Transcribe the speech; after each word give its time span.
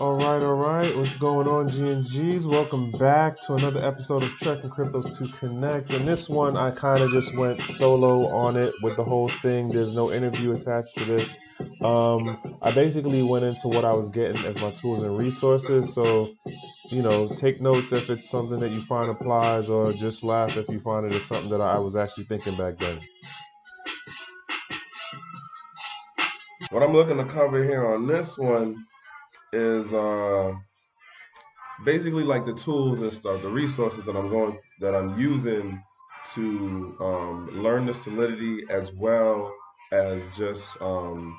All 0.00 0.14
right, 0.14 0.40
all 0.40 0.54
right. 0.54 0.96
What's 0.96 1.16
going 1.16 1.48
on, 1.48 1.68
G&Gs? 1.70 2.46
Welcome 2.46 2.92
back 2.92 3.36
to 3.48 3.54
another 3.54 3.84
episode 3.84 4.22
of 4.22 4.30
Trek 4.40 4.60
and 4.62 4.70
Cryptos 4.70 5.18
to 5.18 5.38
Connect. 5.38 5.90
And 5.90 6.06
this 6.06 6.28
one, 6.28 6.56
I 6.56 6.70
kind 6.70 7.02
of 7.02 7.10
just 7.10 7.34
went 7.36 7.60
solo 7.78 8.28
on 8.28 8.56
it 8.56 8.72
with 8.80 8.96
the 8.96 9.02
whole 9.02 9.28
thing. 9.42 9.68
There's 9.68 9.96
no 9.96 10.12
interview 10.12 10.52
attached 10.52 10.96
to 10.98 11.04
this. 11.04 11.28
Um, 11.80 12.58
I 12.62 12.70
basically 12.72 13.24
went 13.24 13.44
into 13.44 13.66
what 13.66 13.84
I 13.84 13.90
was 13.90 14.08
getting 14.10 14.36
as 14.44 14.54
my 14.54 14.70
tools 14.80 15.02
and 15.02 15.18
resources. 15.18 15.92
So, 15.96 16.32
you 16.90 17.02
know, 17.02 17.36
take 17.40 17.60
notes 17.60 17.90
if 17.90 18.08
it's 18.08 18.30
something 18.30 18.60
that 18.60 18.70
you 18.70 18.84
find 18.84 19.10
applies, 19.10 19.68
or 19.68 19.92
just 19.94 20.22
laugh 20.22 20.56
if 20.56 20.68
you 20.68 20.78
find 20.78 21.06
it 21.06 21.16
is 21.16 21.26
something 21.26 21.50
that 21.50 21.60
I 21.60 21.76
was 21.76 21.96
actually 21.96 22.26
thinking 22.26 22.56
back 22.56 22.78
then. 22.78 23.00
What 26.70 26.84
I'm 26.84 26.92
looking 26.92 27.16
to 27.16 27.24
cover 27.24 27.64
here 27.64 27.84
on 27.84 28.06
this 28.06 28.38
one 28.38 28.76
is 29.52 29.92
uh, 29.92 30.54
basically 31.84 32.24
like 32.24 32.44
the 32.44 32.52
tools 32.52 33.02
and 33.02 33.12
stuff, 33.12 33.42
the 33.42 33.48
resources 33.48 34.04
that 34.04 34.16
I'm 34.16 34.28
going 34.28 34.58
that 34.80 34.94
I'm 34.94 35.18
using 35.18 35.80
to 36.34 36.96
um, 37.00 37.62
learn 37.62 37.86
the 37.86 37.94
solidity 37.94 38.64
as 38.70 38.94
well 38.94 39.54
as 39.92 40.22
just 40.36 40.80
um, 40.82 41.38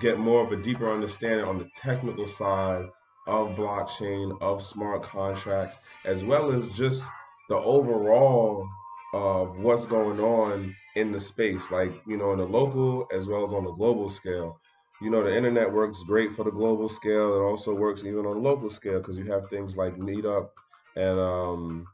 get 0.00 0.18
more 0.18 0.44
of 0.44 0.52
a 0.52 0.62
deeper 0.62 0.92
understanding 0.92 1.44
on 1.44 1.58
the 1.58 1.68
technical 1.76 2.28
side 2.28 2.86
of 3.26 3.56
blockchain, 3.56 4.40
of 4.40 4.62
smart 4.62 5.02
contracts, 5.02 5.78
as 6.04 6.22
well 6.22 6.52
as 6.52 6.68
just 6.70 7.04
the 7.48 7.56
overall 7.56 8.68
of 9.14 9.58
what's 9.58 9.84
going 9.84 10.20
on 10.20 10.74
in 10.96 11.12
the 11.12 11.20
space, 11.20 11.70
like 11.70 11.92
you 12.06 12.16
know, 12.16 12.32
in 12.32 12.38
the 12.38 12.46
local 12.46 13.06
as 13.12 13.26
well 13.26 13.44
as 13.44 13.52
on 13.52 13.64
the 13.64 13.72
global 13.72 14.08
scale 14.08 14.58
you 15.02 15.10
know, 15.10 15.22
the 15.22 15.36
internet 15.36 15.72
works 15.72 16.02
great 16.04 16.32
for 16.32 16.44
the 16.44 16.50
global 16.50 16.88
scale. 16.88 17.34
It 17.34 17.44
also 17.44 17.74
works 17.74 18.04
even 18.04 18.26
on 18.26 18.36
a 18.36 18.38
local 18.38 18.70
scale 18.70 18.98
because 18.98 19.16
you 19.16 19.24
have 19.24 19.46
things 19.46 19.76
like 19.76 19.96
Meetup 19.96 20.50
and 20.96 21.18
um, 21.18 21.88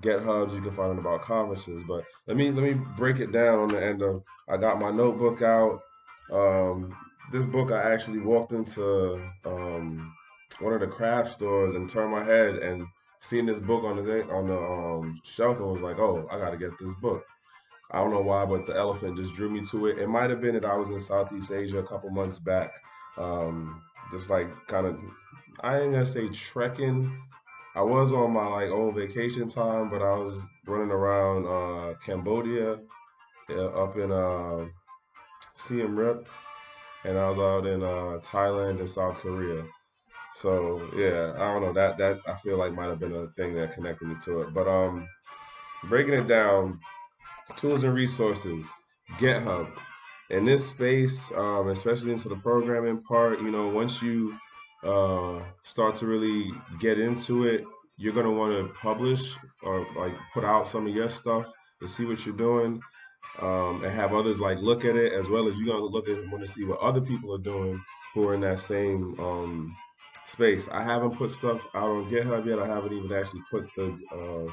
GitHubs. 0.00 0.54
You 0.54 0.62
can 0.62 0.70
find 0.70 0.92
out 0.92 0.98
about 0.98 1.22
conferences. 1.22 1.82
But 1.86 2.04
let 2.26 2.36
me 2.36 2.50
let 2.50 2.64
me 2.64 2.74
break 2.96 3.20
it 3.20 3.32
down 3.32 3.58
on 3.58 3.68
the 3.68 3.84
end 3.84 4.02
of. 4.02 4.22
I 4.48 4.56
got 4.56 4.80
my 4.80 4.90
notebook 4.90 5.42
out. 5.42 5.80
Um, 6.32 6.96
this 7.32 7.44
book 7.44 7.70
I 7.70 7.92
actually 7.92 8.20
walked 8.20 8.52
into 8.52 9.14
um, 9.44 10.14
one 10.60 10.72
of 10.72 10.80
the 10.80 10.86
craft 10.86 11.32
stores 11.32 11.74
and 11.74 11.88
turned 11.88 12.12
my 12.12 12.24
head 12.24 12.56
and 12.56 12.84
seen 13.20 13.46
this 13.46 13.60
book 13.60 13.84
on 13.84 13.96
the 13.96 14.22
on 14.30 14.46
the 14.46 14.58
um, 14.58 15.20
shelf 15.24 15.58
and 15.58 15.70
was 15.70 15.82
like, 15.82 15.98
oh, 15.98 16.26
I 16.30 16.38
got 16.38 16.50
to 16.50 16.56
get 16.56 16.78
this 16.78 16.94
book. 16.94 17.24
I 17.90 17.98
don't 17.98 18.10
know 18.10 18.22
why, 18.22 18.44
but 18.44 18.66
the 18.66 18.76
elephant 18.76 19.16
just 19.18 19.34
drew 19.34 19.48
me 19.48 19.64
to 19.66 19.86
it. 19.86 19.98
It 19.98 20.08
might 20.08 20.30
have 20.30 20.40
been 20.40 20.54
that 20.54 20.64
I 20.64 20.76
was 20.76 20.90
in 20.90 21.00
Southeast 21.00 21.52
Asia 21.52 21.78
a 21.78 21.86
couple 21.86 22.10
months 22.10 22.38
back, 22.38 22.70
um, 23.18 23.82
just 24.10 24.30
like 24.30 24.50
kind 24.66 24.86
of, 24.86 24.98
I 25.60 25.80
ain't 25.80 25.92
gonna 25.92 26.06
say 26.06 26.28
trekking. 26.28 27.22
I 27.76 27.82
was 27.82 28.12
on 28.12 28.32
my 28.32 28.46
like 28.46 28.70
own 28.70 28.94
vacation 28.94 29.48
time, 29.48 29.90
but 29.90 30.02
I 30.02 30.16
was 30.16 30.40
running 30.66 30.90
around 30.90 31.46
uh, 31.46 31.94
Cambodia, 32.04 32.78
uh, 33.50 33.66
up 33.66 33.96
in 33.96 34.10
uh, 34.10 34.66
Siem 35.54 35.96
Reap, 35.96 36.28
and 37.04 37.18
I 37.18 37.28
was 37.28 37.38
out 37.38 37.66
in 37.66 37.82
uh, 37.82 38.18
Thailand 38.22 38.80
and 38.80 38.88
South 38.88 39.16
Korea. 39.16 39.64
So 40.40 40.90
yeah, 40.96 41.32
I 41.36 41.52
don't 41.52 41.62
know 41.62 41.72
that 41.74 41.96
that 41.98 42.20
I 42.26 42.34
feel 42.34 42.58
like 42.58 42.72
might 42.72 42.86
have 42.88 43.00
been 43.00 43.14
a 43.14 43.28
thing 43.28 43.54
that 43.54 43.74
connected 43.74 44.08
me 44.08 44.16
to 44.24 44.40
it. 44.40 44.54
But 44.54 44.68
um, 44.68 45.08
breaking 45.84 46.14
it 46.14 46.26
down, 46.26 46.80
tools 47.64 47.82
and 47.82 47.94
resources, 47.94 48.68
GitHub. 49.12 49.66
In 50.28 50.44
this 50.44 50.68
space, 50.68 51.32
um, 51.32 51.70
especially 51.70 52.12
into 52.12 52.28
the 52.28 52.36
programming 52.36 53.02
part, 53.02 53.40
you 53.40 53.50
know, 53.50 53.68
once 53.68 54.02
you 54.02 54.34
uh, 54.82 55.40
start 55.62 55.96
to 55.96 56.06
really 56.06 56.50
get 56.78 56.98
into 56.98 57.46
it, 57.46 57.64
you're 57.96 58.12
gonna 58.12 58.30
want 58.30 58.52
to 58.52 58.70
publish 58.74 59.34
or 59.62 59.86
like 59.96 60.12
put 60.34 60.44
out 60.44 60.68
some 60.68 60.86
of 60.86 60.94
your 60.94 61.08
stuff 61.08 61.50
to 61.80 61.88
see 61.88 62.04
what 62.04 62.26
you're 62.26 62.36
doing, 62.36 62.82
um, 63.40 63.82
and 63.82 63.94
have 63.94 64.12
others 64.12 64.40
like 64.40 64.58
look 64.58 64.84
at 64.84 64.96
it 64.96 65.14
as 65.14 65.30
well 65.30 65.48
as 65.48 65.56
you're 65.56 65.74
gonna 65.74 65.86
look 65.86 66.06
at 66.06 66.18
and 66.18 66.30
want 66.30 66.44
to 66.44 66.52
see 66.52 66.66
what 66.66 66.80
other 66.80 67.00
people 67.00 67.34
are 67.34 67.38
doing 67.38 67.82
who 68.12 68.28
are 68.28 68.34
in 68.34 68.42
that 68.42 68.58
same 68.58 69.18
um, 69.18 69.74
space. 70.26 70.68
I 70.68 70.82
haven't 70.82 71.16
put 71.16 71.30
stuff 71.30 71.66
out 71.74 71.88
on 71.88 72.10
GitHub 72.10 72.44
yet. 72.44 72.58
I 72.58 72.66
haven't 72.66 72.92
even 72.92 73.10
actually 73.16 73.40
put 73.50 73.74
the 73.74 73.86
uh, 74.12 74.52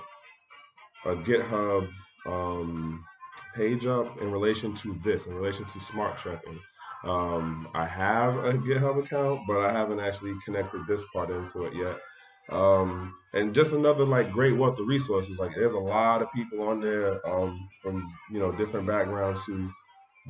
a 1.11 1.15
GitHub 1.15 1.89
um, 2.25 3.03
page 3.55 3.85
up 3.85 4.21
in 4.21 4.31
relation 4.31 4.73
to 4.75 4.93
this, 5.03 5.27
in 5.27 5.35
relation 5.35 5.65
to 5.65 5.79
smart 5.79 6.17
tracking. 6.17 6.59
Um, 7.03 7.67
I 7.73 7.85
have 7.85 8.35
a 8.37 8.53
GitHub 8.53 9.03
account, 9.03 9.41
but 9.47 9.59
I 9.59 9.71
haven't 9.71 9.99
actually 9.99 10.33
connected 10.45 10.85
this 10.87 11.01
part 11.13 11.29
into 11.29 11.65
it 11.65 11.73
yet. 11.73 11.99
Um, 12.49 13.15
and 13.33 13.55
just 13.55 13.73
another 13.73 14.03
like 14.03 14.31
great 14.31 14.57
wealth 14.57 14.79
of 14.79 14.87
resources. 14.87 15.39
Like 15.39 15.55
there's 15.55 15.73
a 15.73 15.79
lot 15.79 16.21
of 16.21 16.31
people 16.33 16.61
on 16.63 16.81
there 16.81 17.25
um, 17.27 17.67
from 17.81 18.11
you 18.31 18.39
know 18.39 18.51
different 18.51 18.85
backgrounds 18.85 19.41
who 19.45 19.69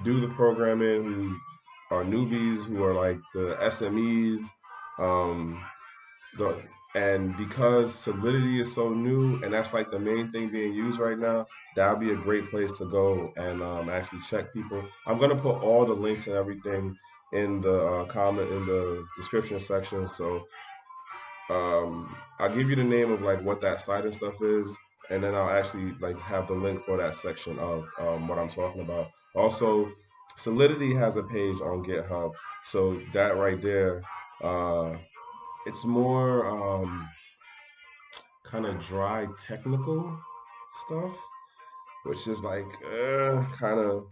do 0.03 0.19
the 0.19 0.28
programming, 0.29 1.03
who 1.03 1.38
are 1.90 2.03
newbies, 2.03 2.63
who 2.66 2.84
are 2.84 2.94
like 2.94 3.18
the 3.34 3.58
SMEs. 3.62 4.40
Um, 5.00 5.62
the 6.38 6.62
and 6.94 7.35
because 7.38 7.94
Solidity 7.96 8.59
is 8.59 8.73
so 8.73 8.90
new, 8.90 9.41
and 9.44 9.53
that's 9.53 9.73
like 9.73 9.90
the 9.90 10.00
main 10.00 10.28
thing 10.28 10.50
being 10.50 10.73
used 10.73 11.00
right 11.00 11.18
now, 11.18 11.47
that 11.76 11.90
would 11.90 12.06
be 12.06 12.12
a 12.12 12.16
great 12.16 12.50
place 12.50 12.72
to 12.78 12.86
go 12.86 13.34
and 13.38 13.62
um, 13.62 13.90
actually 13.90 14.20
check 14.30 14.52
people. 14.54 14.84
I'm 15.06 15.18
gonna 15.18 15.36
put 15.36 15.62
all 15.62 15.86
the 15.86 15.94
links 15.94 16.28
and 16.28 16.36
everything 16.36 16.98
in 17.34 17.62
the 17.62 17.86
uh, 17.86 18.06
comment 18.06 18.52
in 18.52 18.66
the 18.66 19.06
description 19.18 19.59
section. 19.59 20.09
So 20.09 20.44
um, 21.50 22.14
I'll 22.40 22.54
give 22.54 22.70
you 22.70 22.76
the 22.76 22.84
name 22.84 23.12
of 23.12 23.22
like 23.22 23.42
what 23.42 23.62
that 23.62 23.82
site 23.82 24.06
and 24.06 24.14
stuff 24.14 24.42
is, 24.42 24.76
and 25.09 25.24
then 25.24 25.36
I'll 25.36 25.50
actually 25.50 25.92
like 26.00 26.18
have 26.20 26.48
the 26.48 26.54
link 26.54 26.84
for 26.86 26.98
that 26.98 27.16
section 27.16 27.58
of 27.59 27.88
um, 28.00 28.28
what 28.28 28.38
I'm 28.38 28.50
talking 28.50 28.82
about. 28.82 29.09
Also, 29.36 29.92
Solidity 30.38 30.94
has 30.94 31.18
a 31.18 31.24
page 31.24 31.62
on 31.62 31.86
GitHub, 31.86 32.34
so 32.66 32.96
that 33.14 33.38
right 33.38 33.62
there. 33.62 34.02
Uh, 34.42 34.96
it's 35.68 35.86
more 35.86 36.48
um, 36.48 37.08
kind 38.44 38.66
of 38.66 38.84
dry 38.86 39.28
technical 39.40 40.18
stuff, 40.86 41.16
which 42.03 42.28
is 42.28 42.44
like 42.44 42.66
uh, 43.00 43.44
kind 43.57 43.79
of 43.79 44.07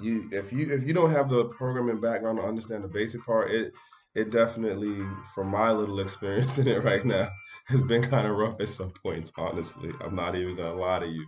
you 0.00 0.28
if 0.32 0.52
you 0.52 0.72
if 0.72 0.84
you 0.84 0.92
don't 0.92 1.10
have 1.10 1.28
the 1.28 1.44
programming 1.46 2.00
background 2.00 2.38
to 2.38 2.44
understand 2.44 2.84
the 2.84 2.88
basic 2.88 3.24
part, 3.24 3.50
it 3.50 3.74
it 4.14 4.30
definitely, 4.30 5.04
from 5.34 5.50
my 5.50 5.72
little 5.72 6.00
experience 6.06 6.58
in 6.58 6.68
it 6.68 6.84
right 6.84 7.04
now, 7.04 7.28
has 7.66 7.84
been 7.84 8.02
kind 8.02 8.26
of 8.26 8.36
rough 8.36 8.60
at 8.60 8.68
some 8.68 8.92
points. 9.02 9.32
Honestly, 9.36 9.90
I'm 10.00 10.14
not 10.14 10.36
even 10.36 10.56
gonna 10.56 10.74
lie 10.74 11.00
to 11.00 11.06
you. 11.06 11.26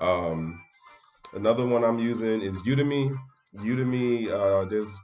Um, 0.00 0.60
another 1.34 1.66
one 1.66 1.84
I'm 1.84 1.98
using 1.98 2.40
is 2.42 2.54
Udemy. 2.62 3.14
Udemy, 3.56 4.28
uh, 4.28 4.68
there's 4.68 4.94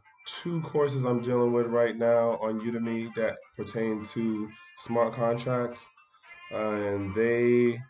two 0.43 0.61
courses 0.63 1.05
I'm 1.05 1.21
dealing 1.21 1.53
with 1.53 1.67
right 1.67 1.97
now 1.97 2.39
on 2.43 2.61
Udemy 2.61 3.13
that 3.15 3.37
pertain 3.57 4.05
to 4.07 4.49
smart 4.79 5.13
contracts, 5.15 5.87
uh, 6.53 6.59
and 6.59 7.15
they 7.15 7.81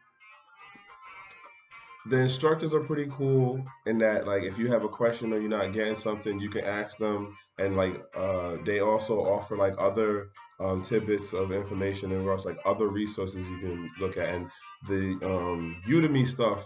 the 2.09 2.19
instructors 2.19 2.73
are 2.75 2.81
pretty 2.81 3.07
cool 3.11 3.65
in 3.87 3.99
that 3.99 4.27
like 4.27 4.43
if 4.43 4.59
you 4.59 4.69
have 4.69 4.85
a 4.85 4.89
question 4.89 5.33
or 5.33 5.39
you're 5.39 5.49
not 5.49 5.73
getting 5.73 5.97
something, 5.97 6.39
you 6.39 6.49
can 6.49 6.65
ask 6.65 6.99
them, 6.99 7.37
and 7.59 7.77
like 7.77 8.01
uh, 8.15 8.57
they 8.65 8.81
also 8.81 9.21
offer 9.21 9.57
like 9.57 9.75
other 9.79 10.29
um, 10.61 10.83
tidbits 10.83 11.33
of 11.33 11.53
information 11.53 12.13
and 12.13 12.29
also 12.29 12.51
like 12.51 12.59
other 12.65 12.89
resources 12.89 13.47
you 13.49 13.59
can 13.59 13.91
look 14.01 14.17
at, 14.17 14.35
and 14.35 14.51
the 14.89 15.19
um, 15.25 15.83
Udemy 15.87 16.27
stuff 16.27 16.65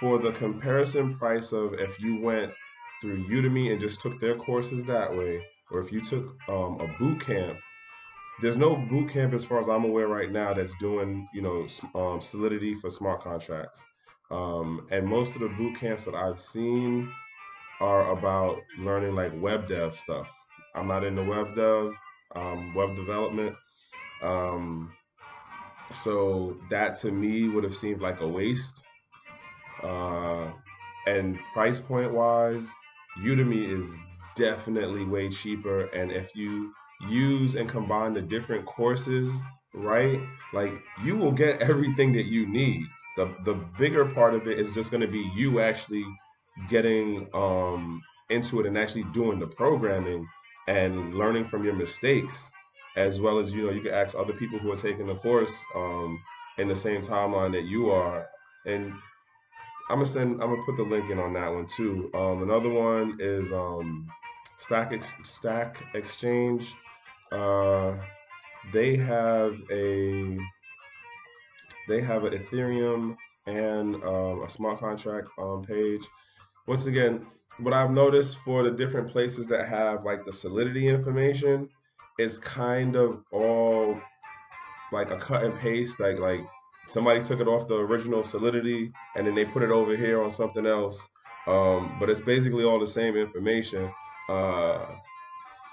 for 0.00 0.18
the 0.18 0.32
comparison 0.32 1.16
price 1.16 1.52
of 1.52 1.74
if 1.74 2.00
you 2.00 2.20
went 2.20 2.52
through 3.00 3.24
Udemy 3.24 3.70
and 3.70 3.80
just 3.80 4.00
took 4.00 4.20
their 4.20 4.34
courses 4.34 4.84
that 4.84 5.14
way, 5.14 5.40
or 5.70 5.80
if 5.80 5.92
you 5.92 6.00
took 6.00 6.36
um, 6.48 6.80
a 6.80 6.86
boot 6.98 7.20
camp, 7.20 7.56
there's 8.40 8.56
no 8.56 8.76
boot 8.76 9.10
camp 9.10 9.32
as 9.32 9.44
far 9.44 9.60
as 9.60 9.68
I'm 9.68 9.84
aware 9.84 10.08
right 10.08 10.30
now 10.30 10.54
that's 10.54 10.76
doing 10.78 11.28
you 11.32 11.42
know 11.42 11.66
um, 11.94 12.20
Solidity 12.20 12.74
for 12.74 12.90
smart 12.90 13.22
contracts. 13.22 13.84
Um, 14.30 14.88
and 14.90 15.06
most 15.06 15.34
of 15.34 15.42
the 15.42 15.48
boot 15.48 15.76
camps 15.78 16.04
that 16.06 16.14
I've 16.14 16.40
seen 16.40 17.10
are 17.80 18.10
about 18.12 18.62
learning 18.78 19.14
like 19.14 19.32
web 19.40 19.68
dev 19.68 19.98
stuff. 19.98 20.30
I'm 20.74 20.88
not 20.88 21.04
into 21.04 21.22
web 21.22 21.54
dev, 21.54 21.92
um, 22.34 22.74
web 22.74 22.96
development. 22.96 23.54
Um, 24.22 24.92
so 25.92 26.56
that 26.70 26.96
to 26.98 27.12
me 27.12 27.48
would 27.48 27.64
have 27.64 27.76
seemed 27.76 28.00
like 28.00 28.20
a 28.20 28.26
waste. 28.26 28.84
Uh, 29.82 30.50
and 31.06 31.38
price 31.52 31.78
point 31.78 32.12
wise, 32.12 32.66
Udemy 33.18 33.68
is 33.68 33.94
definitely 34.34 35.04
way 35.04 35.28
cheaper. 35.28 35.82
And 35.94 36.10
if 36.10 36.34
you 36.34 36.72
use 37.08 37.54
and 37.54 37.68
combine 37.68 38.12
the 38.12 38.22
different 38.22 38.66
courses, 38.66 39.30
right, 39.74 40.20
like 40.52 40.72
you 41.04 41.16
will 41.16 41.32
get 41.32 41.62
everything 41.70 42.12
that 42.14 42.24
you 42.24 42.46
need. 42.46 42.86
The, 43.16 43.32
the 43.44 43.54
bigger 43.78 44.04
part 44.06 44.34
of 44.34 44.48
it 44.48 44.58
is 44.58 44.74
just 44.74 44.90
going 44.90 45.00
to 45.00 45.06
be 45.06 45.30
you 45.34 45.60
actually 45.60 46.04
getting 46.68 47.28
um, 47.32 48.02
into 48.30 48.60
it 48.60 48.66
and 48.66 48.76
actually 48.76 49.04
doing 49.12 49.38
the 49.38 49.46
programming 49.46 50.26
and 50.66 51.14
learning 51.14 51.44
from 51.44 51.64
your 51.64 51.74
mistakes 51.74 52.50
as 52.96 53.20
well 53.20 53.38
as 53.38 53.52
you 53.52 53.66
know 53.66 53.72
you 53.72 53.80
can 53.80 53.92
ask 53.92 54.14
other 54.14 54.32
people 54.32 54.58
who 54.58 54.72
are 54.72 54.76
taking 54.76 55.06
the 55.06 55.14
course 55.16 55.54
um, 55.74 56.20
in 56.58 56.68
the 56.68 56.76
same 56.76 57.02
timeline 57.02 57.52
that 57.52 57.64
you 57.64 57.90
are, 57.90 58.28
and 58.66 58.92
I'm 59.90 59.96
gonna 59.96 60.06
send 60.06 60.42
I'm 60.42 60.50
gonna 60.50 60.62
put 60.64 60.76
the 60.76 60.84
link 60.84 61.10
in 61.10 61.18
on 61.18 61.32
that 61.34 61.52
one 61.52 61.66
too. 61.66 62.10
Um, 62.14 62.42
another 62.42 62.70
one 62.70 63.18
is 63.20 63.52
um, 63.52 64.06
Stack 64.58 64.92
Ex- 64.92 65.12
Stack 65.24 65.82
Exchange. 65.94 66.72
Uh, 67.34 67.96
they 68.72 68.96
have 68.96 69.58
a 69.70 70.38
they 71.88 72.00
have 72.00 72.24
an 72.24 72.32
Ethereum 72.32 73.16
and 73.46 73.96
um, 74.04 74.42
a 74.44 74.48
smart 74.48 74.78
contract 74.78 75.28
um, 75.38 75.62
page. 75.62 76.02
Once 76.66 76.86
again, 76.86 77.26
what 77.58 77.74
I've 77.74 77.90
noticed 77.90 78.38
for 78.44 78.62
the 78.62 78.70
different 78.70 79.10
places 79.10 79.46
that 79.48 79.68
have 79.68 80.04
like 80.04 80.24
the 80.24 80.32
solidity 80.32 80.86
information 80.86 81.68
is 82.18 82.38
kind 82.38 82.96
of 82.96 83.22
all 83.32 84.00
like 84.92 85.10
a 85.10 85.18
cut 85.18 85.44
and 85.44 85.58
paste. 85.58 85.98
Like 85.98 86.18
like 86.18 86.40
somebody 86.88 87.22
took 87.22 87.40
it 87.40 87.48
off 87.48 87.66
the 87.66 87.76
original 87.76 88.22
solidity 88.22 88.92
and 89.16 89.26
then 89.26 89.34
they 89.34 89.44
put 89.44 89.62
it 89.62 89.70
over 89.70 89.96
here 89.96 90.22
on 90.22 90.30
something 90.30 90.66
else. 90.66 91.08
Um, 91.46 91.96
but 91.98 92.08
it's 92.08 92.20
basically 92.20 92.64
all 92.64 92.78
the 92.78 92.86
same 92.86 93.16
information. 93.16 93.90
Uh, 94.28 94.86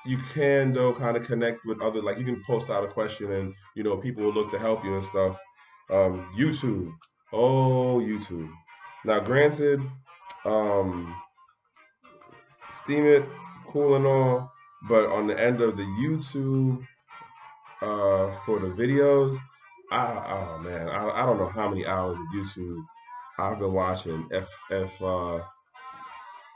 you 0.06 0.18
can 0.33 0.74
though 0.74 0.94
kind 0.94 1.15
of 1.15 1.25
connect 1.25 1.59
with 1.65 1.81
other 1.81 2.00
like 2.00 2.18
you 2.18 2.25
can 2.25 2.44
post 2.44 2.69
out 2.69 2.83
a 2.83 2.88
question 2.88 3.31
and 3.31 3.53
you 3.75 3.83
know 3.83 3.98
people 3.98 4.24
will 4.24 4.33
look 4.33 4.50
to 4.50 4.59
help 4.59 4.83
you 4.83 4.95
and 4.95 5.03
stuff 5.03 5.39
um, 5.92 6.25
YouTube. 6.38 6.92
Oh, 7.33 8.00
YouTube. 8.00 8.50
Now, 9.06 9.19
granted, 9.19 9.81
um, 10.45 11.13
Steemit 12.71 13.30
cool 13.68 13.95
and 13.95 14.06
all, 14.06 14.51
but 14.88 15.06
on 15.07 15.27
the 15.27 15.39
end 15.39 15.62
of 15.62 15.77
the 15.77 15.83
YouTube 15.83 16.81
uh, 17.81 18.31
for 18.45 18.59
the 18.59 18.68
videos, 18.68 19.36
I, 19.92 20.06
oh 20.27 20.59
man, 20.59 20.88
I, 20.88 21.09
I 21.09 21.25
don't 21.25 21.38
know 21.38 21.48
how 21.48 21.69
many 21.69 21.86
hours 21.86 22.18
of 22.18 22.24
YouTube 22.33 22.81
I've 23.38 23.59
been 23.59 23.74
watching. 23.74 24.27
If 24.31 24.48
if 24.69 25.01
uh, 25.01 25.39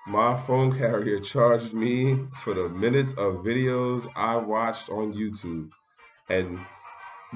my 0.08 0.40
phone 0.42 0.78
carrier 0.78 1.20
charged 1.20 1.74
me 1.74 2.20
for 2.44 2.54
the 2.54 2.70
minutes 2.70 3.14
of 3.14 3.44
videos 3.44 4.08
I 4.16 4.38
watched 4.38 4.90
on 4.90 5.14
YouTube, 5.14 5.72
and 6.30 6.60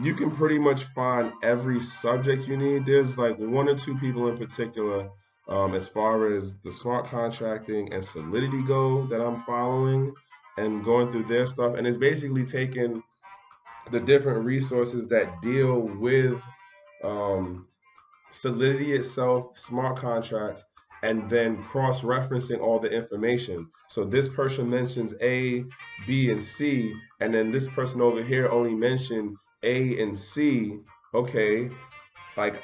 you 0.02 0.14
can 0.14 0.32
pretty 0.32 0.60
much 0.60 0.84
find 0.86 1.34
every 1.42 1.80
subject 1.80 2.48
you 2.48 2.58
need. 2.58 2.86
There's 2.86 3.18
like 3.18 3.38
one 3.38 3.68
or 3.68 3.76
two 3.76 3.98
people 3.98 4.28
in 4.28 4.38
particular, 4.38 5.10
um, 5.48 5.74
as 5.74 5.88
far 5.88 6.36
as 6.36 6.58
the 6.58 6.72
smart 6.72 7.08
contracting 7.08 7.92
and 7.92 8.06
Solidity 8.06 8.62
go, 8.64 9.04
that 9.08 9.20
I'm 9.20 9.44
following 9.44 10.14
and 10.58 10.84
going 10.84 11.12
through 11.12 11.24
their 11.24 11.48
stuff. 11.48 11.76
And 11.76 11.88
it's 11.88 11.98
basically 11.98 12.46
taking 12.46 13.02
the 13.92 14.00
different 14.00 14.46
resources 14.46 15.08
that 15.08 15.42
deal 15.42 15.82
with 15.82 16.40
um, 17.04 17.68
Solidity 18.30 18.94
itself, 18.94 19.58
smart 19.58 19.98
contracts, 19.98 20.64
and 21.04 21.30
then 21.30 21.64
cross 21.64 22.02
referencing 22.02 22.60
all 22.60 22.80
the 22.80 22.90
information. 22.90 23.70
So 23.88 24.04
this 24.04 24.28
person 24.28 24.70
mentions 24.70 25.14
A, 25.22 25.66
B, 26.06 26.32
and 26.32 26.44
C, 26.44 26.94
and 27.20 27.34
then 27.34 27.52
this 27.52 27.68
person 27.68 28.02
over 28.02 28.24
here 28.24 28.50
only 28.50 28.76
mentioned 28.76 29.38
a 29.64 30.02
and 30.02 30.18
C, 30.18 30.80
okay, 31.14 31.70
like 32.38 32.62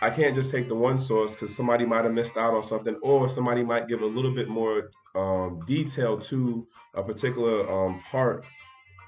I 0.00 0.10
can't 0.10 0.34
just 0.34 0.50
take 0.50 0.68
the 0.68 0.74
one 0.74 0.98
source 0.98 1.32
because 1.32 1.54
somebody 1.54 1.86
might 1.86 2.04
have 2.04 2.12
missed 2.12 2.36
out 2.36 2.54
on 2.54 2.62
something, 2.62 2.96
or 3.02 3.28
somebody 3.28 3.62
might 3.62 3.88
give 3.88 4.02
a 4.02 4.06
little 4.06 4.34
bit 4.34 4.48
more 4.48 4.90
um, 5.14 5.60
detail 5.66 6.18
to 6.18 6.66
a 6.94 7.02
particular 7.02 7.68
um, 7.70 8.00
part 8.00 8.46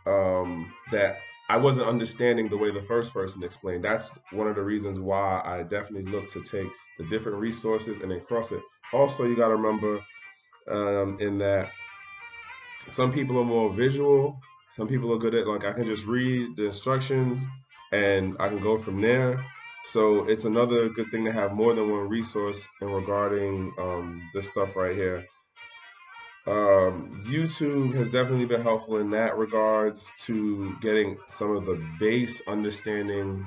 um, 0.06 0.72
that 0.90 1.18
I 1.50 1.56
wasn't 1.56 1.88
understanding 1.88 2.48
the 2.48 2.56
way 2.56 2.70
the 2.70 2.82
first 2.82 3.12
person 3.12 3.42
explained. 3.42 3.84
That's 3.84 4.10
one 4.32 4.48
of 4.48 4.54
the 4.54 4.62
reasons 4.62 4.98
why 4.98 5.42
I 5.44 5.62
definitely 5.62 6.10
look 6.10 6.30
to 6.30 6.42
take 6.42 6.70
the 6.98 7.04
different 7.04 7.38
resources 7.38 8.00
and 8.00 8.10
then 8.10 8.20
cross 8.20 8.52
it. 8.52 8.60
Also, 8.92 9.24
you 9.24 9.36
got 9.36 9.48
to 9.48 9.56
remember 9.56 10.00
um, 10.68 11.18
in 11.20 11.38
that 11.38 11.70
some 12.88 13.12
people 13.12 13.38
are 13.38 13.44
more 13.44 13.70
visual 13.70 14.40
some 14.78 14.86
people 14.86 15.12
are 15.12 15.18
good 15.18 15.34
at 15.34 15.48
like 15.48 15.64
I 15.64 15.72
can 15.72 15.86
just 15.86 16.06
read 16.06 16.56
the 16.56 16.66
instructions 16.66 17.40
and 17.90 18.36
I 18.38 18.48
can 18.48 18.60
go 18.60 18.78
from 18.78 19.00
there. 19.00 19.44
So 19.84 20.28
it's 20.28 20.44
another 20.44 20.88
good 20.88 21.08
thing 21.08 21.24
to 21.24 21.32
have 21.32 21.52
more 21.52 21.74
than 21.74 21.90
one 21.90 22.08
resource 22.08 22.64
in 22.80 22.88
regarding 22.88 23.72
um, 23.76 24.22
this 24.32 24.48
stuff 24.48 24.76
right 24.76 24.94
here. 24.94 25.26
Um, 26.46 27.24
YouTube 27.28 27.92
has 27.94 28.12
definitely 28.12 28.46
been 28.46 28.62
helpful 28.62 28.98
in 28.98 29.10
that 29.10 29.36
regards 29.36 30.06
to 30.26 30.76
getting 30.80 31.18
some 31.26 31.56
of 31.56 31.66
the 31.66 31.84
base 31.98 32.40
understanding 32.46 33.44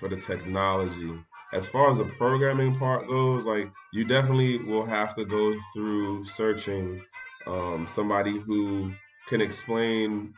for 0.00 0.08
the 0.08 0.16
technology. 0.16 1.12
As 1.52 1.66
far 1.66 1.90
as 1.90 1.98
the 1.98 2.04
programming 2.04 2.78
part 2.78 3.06
goes, 3.06 3.44
like 3.44 3.70
you 3.92 4.04
definitely 4.04 4.58
will 4.58 4.86
have 4.86 5.14
to 5.16 5.24
go 5.24 5.54
through 5.74 6.24
searching 6.24 7.02
um, 7.46 7.86
somebody 7.94 8.38
who 8.38 8.92
can 9.28 9.40
explain 9.40 10.32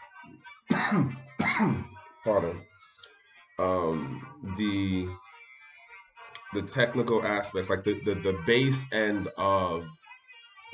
pardon 2.24 2.60
um, 3.58 4.26
the 4.58 5.06
the 6.52 6.62
technical 6.62 7.24
aspects 7.24 7.70
like 7.70 7.84
the, 7.84 7.94
the 8.04 8.14
the 8.14 8.38
base 8.46 8.84
end 8.92 9.28
of 9.36 9.86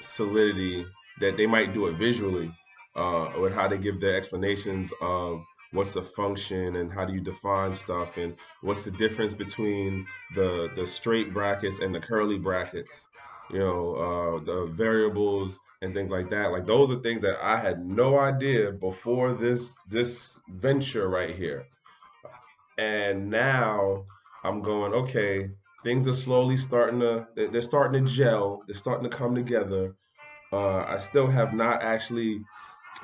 solidity 0.00 0.84
that 1.20 1.36
they 1.36 1.46
might 1.46 1.74
do 1.74 1.86
it 1.86 1.96
visually 1.96 2.50
uh, 2.96 3.32
with 3.38 3.52
how 3.52 3.68
they 3.68 3.78
give 3.78 4.00
their 4.00 4.16
explanations 4.16 4.92
of 5.00 5.42
what's 5.72 5.92
the 5.92 6.02
function 6.02 6.76
and 6.76 6.92
how 6.92 7.04
do 7.04 7.12
you 7.12 7.20
define 7.20 7.72
stuff 7.72 8.16
and 8.16 8.36
what's 8.62 8.82
the 8.82 8.90
difference 8.90 9.34
between 9.34 10.06
the 10.34 10.70
the 10.76 10.86
straight 10.86 11.32
brackets 11.32 11.78
and 11.78 11.94
the 11.94 12.00
curly 12.00 12.38
brackets 12.38 13.06
you 13.52 13.58
know 13.58 13.94
uh, 13.94 14.44
the 14.44 14.66
variables 14.72 15.58
and 15.82 15.94
things 15.94 16.10
like 16.10 16.30
that. 16.30 16.52
Like 16.52 16.66
those 16.66 16.90
are 16.90 16.96
things 16.96 17.22
that 17.22 17.38
I 17.42 17.56
had 17.56 17.84
no 17.84 18.18
idea 18.18 18.72
before 18.72 19.32
this 19.32 19.74
this 19.88 20.38
venture 20.48 21.08
right 21.08 21.34
here. 21.34 21.66
And 22.78 23.28
now 23.30 24.04
I'm 24.44 24.62
going, 24.62 24.92
okay, 24.92 25.50
things 25.82 26.08
are 26.08 26.14
slowly 26.14 26.56
starting 26.56 27.00
to 27.00 27.26
they're 27.34 27.62
starting 27.62 28.04
to 28.04 28.10
gel, 28.10 28.62
they're 28.66 28.76
starting 28.76 29.08
to 29.08 29.16
come 29.16 29.34
together. 29.34 29.96
Uh, 30.52 30.84
I 30.86 30.98
still 30.98 31.28
have 31.28 31.54
not 31.54 31.82
actually 31.82 32.40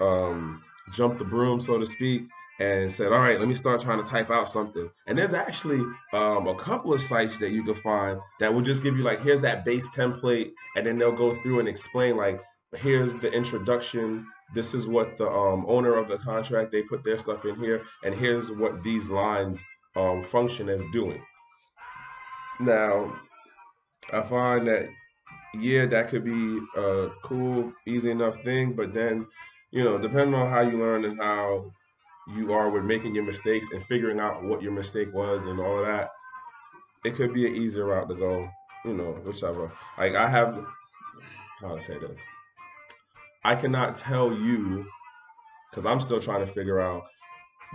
um, 0.01 0.63
jumped 0.93 1.19
the 1.19 1.25
broom, 1.25 1.61
so 1.61 1.79
to 1.79 1.87
speak, 1.87 2.23
and 2.59 2.91
said, 2.91 3.13
all 3.13 3.19
right, 3.19 3.39
let 3.39 3.49
me 3.49 3.55
start 3.55 3.83
trying 3.83 4.03
to 4.03 4.09
type 4.09 4.31
out 4.31 4.49
something. 4.49 4.89
And 5.07 5.19
there's 5.19 5.35
actually 5.35 5.81
um, 6.13 6.49
a 6.49 6.55
couple 6.55 6.95
of 6.95 7.03
sites 7.03 7.39
that 7.39 7.51
you 7.51 7.63
can 7.63 7.75
find 7.75 8.19
that 8.41 8.53
will 8.53 8.63
just 8.63 8.83
give 8.83 8.97
you 8.97 9.05
like, 9.05 9.21
here's 9.23 9.43
that 9.43 9.65
base 9.65 9.89
template, 9.91 10.53
and 10.75 10.87
then 10.87 10.99
they'll 10.99 11.13
go 11.13 11.35
through 11.43 11.61
and 11.61 11.69
explain 11.69 12.17
like, 12.17 12.41
here's 12.75 13.15
the 13.17 13.31
introduction. 13.31 14.27
This 14.55 14.75
is 14.75 14.87
what 14.87 15.19
the 15.19 15.29
um, 15.29 15.67
owner 15.69 15.97
of 15.97 16.09
the 16.09 16.19
contract, 16.19 16.73
they 16.73 16.83
put 16.83 17.05
their 17.05 17.19
stuff 17.19 17.45
in 17.45 17.57
here, 17.57 17.83
and 18.05 18.15
here's 18.15 18.51
what 18.51 18.83
these 18.83 19.09
lines 19.09 19.63
um, 19.95 20.25
function 20.25 20.69
as 20.69 20.83
doing. 20.93 21.21
Now, 22.59 23.21
I 24.13 24.23
find 24.23 24.67
that, 24.67 24.89
yeah, 25.59 25.87
that 25.87 26.09
could 26.09 26.25
be 26.25 26.61
a 26.77 27.11
cool, 27.23 27.73
easy 27.87 28.11
enough 28.11 28.43
thing, 28.43 28.73
but 28.73 28.95
then, 28.95 29.27
you 29.73 29.85
know, 29.85 29.99
depending 29.99 30.35
on 30.35 30.49
how 30.49 30.61
you 30.61 30.79
learn 30.79 31.05
and 31.05 31.19
how 31.19 31.73
you 32.27 32.53
are 32.53 32.71
with 32.71 32.85
making 32.85 33.15
your 33.15 33.25
mistakes 33.25 33.69
and 33.73 33.85
figuring 33.85 34.21
out 34.21 34.43
what 34.43 34.63
your 34.63 34.73
mistake 34.73 35.13
was 35.13 35.47
and 35.47 35.61
all 35.61 35.81
of 35.81 35.87
that, 35.87 36.11
it 37.05 37.15
could 37.15 37.33
be 37.33 37.47
an 37.47 37.57
easier 37.57 37.87
route 37.87 38.09
to 38.09 38.15
go, 38.15 38.49
you 38.85 38.95
know, 38.95 39.13
whichever. 39.25 39.71
Like, 39.97 40.15
I 40.15 40.29
have, 40.29 40.67
how 41.61 41.75
to 41.75 41.81
say 41.81 41.99
this? 41.99 42.19
I 43.45 43.55
cannot 43.55 43.95
tell 43.95 44.33
you 44.33 44.87
because 45.71 45.87
I'm 45.87 46.01
still 46.01 46.21
trying 46.21 46.45
to 46.45 46.53
figure 46.53 46.81
out 46.81 47.05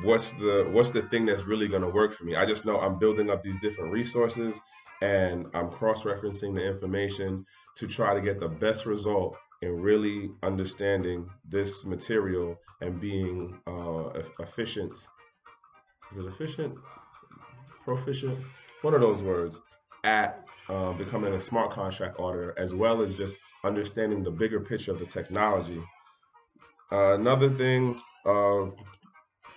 what's 0.03 0.33
the 0.33 0.67
what's 0.71 0.91
the 0.91 1.03
thing 1.03 1.25
that's 1.25 1.43
really 1.43 1.67
to 1.69 1.79
work 1.87 2.13
for 2.13 2.25
me. 2.25 2.35
I 2.35 2.45
just 2.45 2.65
know 2.65 2.79
I'm 2.79 2.99
building 2.99 3.29
up 3.29 3.43
these 3.43 3.59
different 3.61 3.93
resources 3.93 4.59
and 5.01 5.47
I'm 5.53 5.69
cross-referencing 5.69 6.55
the 6.55 6.65
information 6.65 7.45
to 7.77 7.87
try 7.87 8.13
to 8.13 8.21
get 8.21 8.39
the 8.39 8.47
best 8.47 8.85
result 8.85 9.37
in 9.61 9.81
really 9.81 10.31
understanding 10.43 11.29
this 11.47 11.85
material 11.85 12.59
and 12.81 12.99
being 12.99 13.59
uh, 13.67 14.09
efficient. 14.39 14.93
Is 16.11 16.17
it 16.17 16.25
efficient? 16.25 16.77
Proficient? 17.83 18.39
One 18.81 18.93
of 18.93 19.01
those 19.01 19.21
words 19.21 19.59
at 20.03 20.47
uh, 20.67 20.93
becoming 20.93 21.33
a 21.33 21.41
smart 21.41 21.71
contract 21.71 22.19
auditor 22.19 22.55
as 22.57 22.73
well 22.73 23.01
as 23.01 23.15
just 23.15 23.35
understanding 23.63 24.23
the 24.23 24.31
bigger 24.31 24.59
picture 24.59 24.91
of 24.91 24.99
the 24.99 25.05
technology. 25.05 25.79
Uh, 26.91 27.13
another 27.13 27.49
thing, 27.49 27.99
uh, 28.25 28.65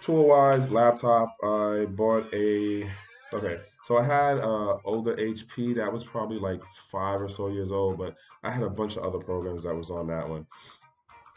tool-wise, 0.01 0.69
laptop, 0.71 1.35
I 1.43 1.87
bought 1.87 2.33
a, 2.35 2.89
okay, 3.35 3.59
so 3.83 3.99
I 3.99 4.05
had 4.05 4.39
uh, 4.39 4.79
older 4.85 5.17
HP 5.17 5.75
that 5.77 5.93
was 5.93 6.05
probably 6.05 6.39
like 6.39 6.63
five 6.91 7.21
or 7.21 7.29
so 7.29 7.49
years 7.49 7.73
old, 7.73 7.99
but 7.99 8.17
I 8.43 8.51
had 8.51 8.63
a 8.63 8.71
bunch 8.71 8.97
of 8.97 9.05
other 9.05 9.19
programs 9.19 9.65
that 9.65 9.75
was 9.75 9.91
on 9.91 10.07
that 10.07 10.29
one. 10.29 10.47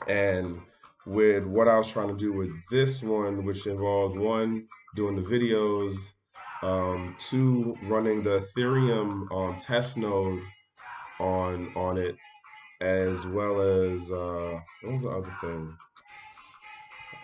And 0.08 0.62
with 1.06 1.46
what 1.46 1.68
I 1.68 1.78
was 1.78 1.90
trying 1.90 2.10
to 2.10 2.18
do 2.18 2.34
with 2.34 2.52
this 2.70 3.02
one, 3.02 3.46
which 3.46 3.66
involved 3.66 4.18
one, 4.18 4.68
doing 4.96 5.16
the 5.16 5.22
videos, 5.22 6.14
um, 6.62 7.16
two, 7.20 7.76
running 7.84 8.24
the 8.24 8.48
Ethereum 8.56 9.32
um, 9.32 9.60
test 9.60 9.98
node 9.98 10.42
on 11.20 11.72
on 11.76 11.98
it, 11.98 12.16
as 12.82 13.26
well 13.28 13.62
as 13.62 14.12
uh, 14.12 14.60
what 14.84 14.94
was 14.94 15.02
the 15.02 15.10
other 15.10 15.36
thing? 15.42 15.78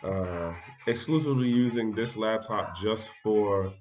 Uh, 0.03 0.53
exclusively 0.87 1.47
using 1.47 1.91
this 1.91 2.17
laptop 2.17 2.75
just 2.77 3.09
for 3.23 3.73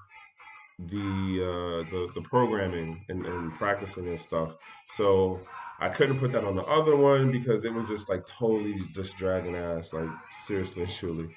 the 0.79 1.85
uh, 1.88 1.91
the, 1.91 2.11
the 2.14 2.23
programming 2.23 3.05
and, 3.09 3.25
and 3.25 3.52
practicing 3.55 4.07
and 4.07 4.21
stuff. 4.21 4.55
So 4.88 5.41
I 5.79 5.88
couldn't 5.88 6.19
put 6.19 6.33
that 6.33 6.45
on 6.45 6.55
the 6.55 6.64
other 6.64 6.97
one 6.97 7.31
because 7.31 7.64
it 7.64 7.73
was 7.73 7.88
just 7.88 8.09
like 8.09 8.26
totally 8.26 8.75
just 8.95 9.17
dragging 9.17 9.57
ass, 9.57 9.93
like 9.93 10.09
seriously 10.45 10.83
and 10.83 10.93
truly. 10.93 11.29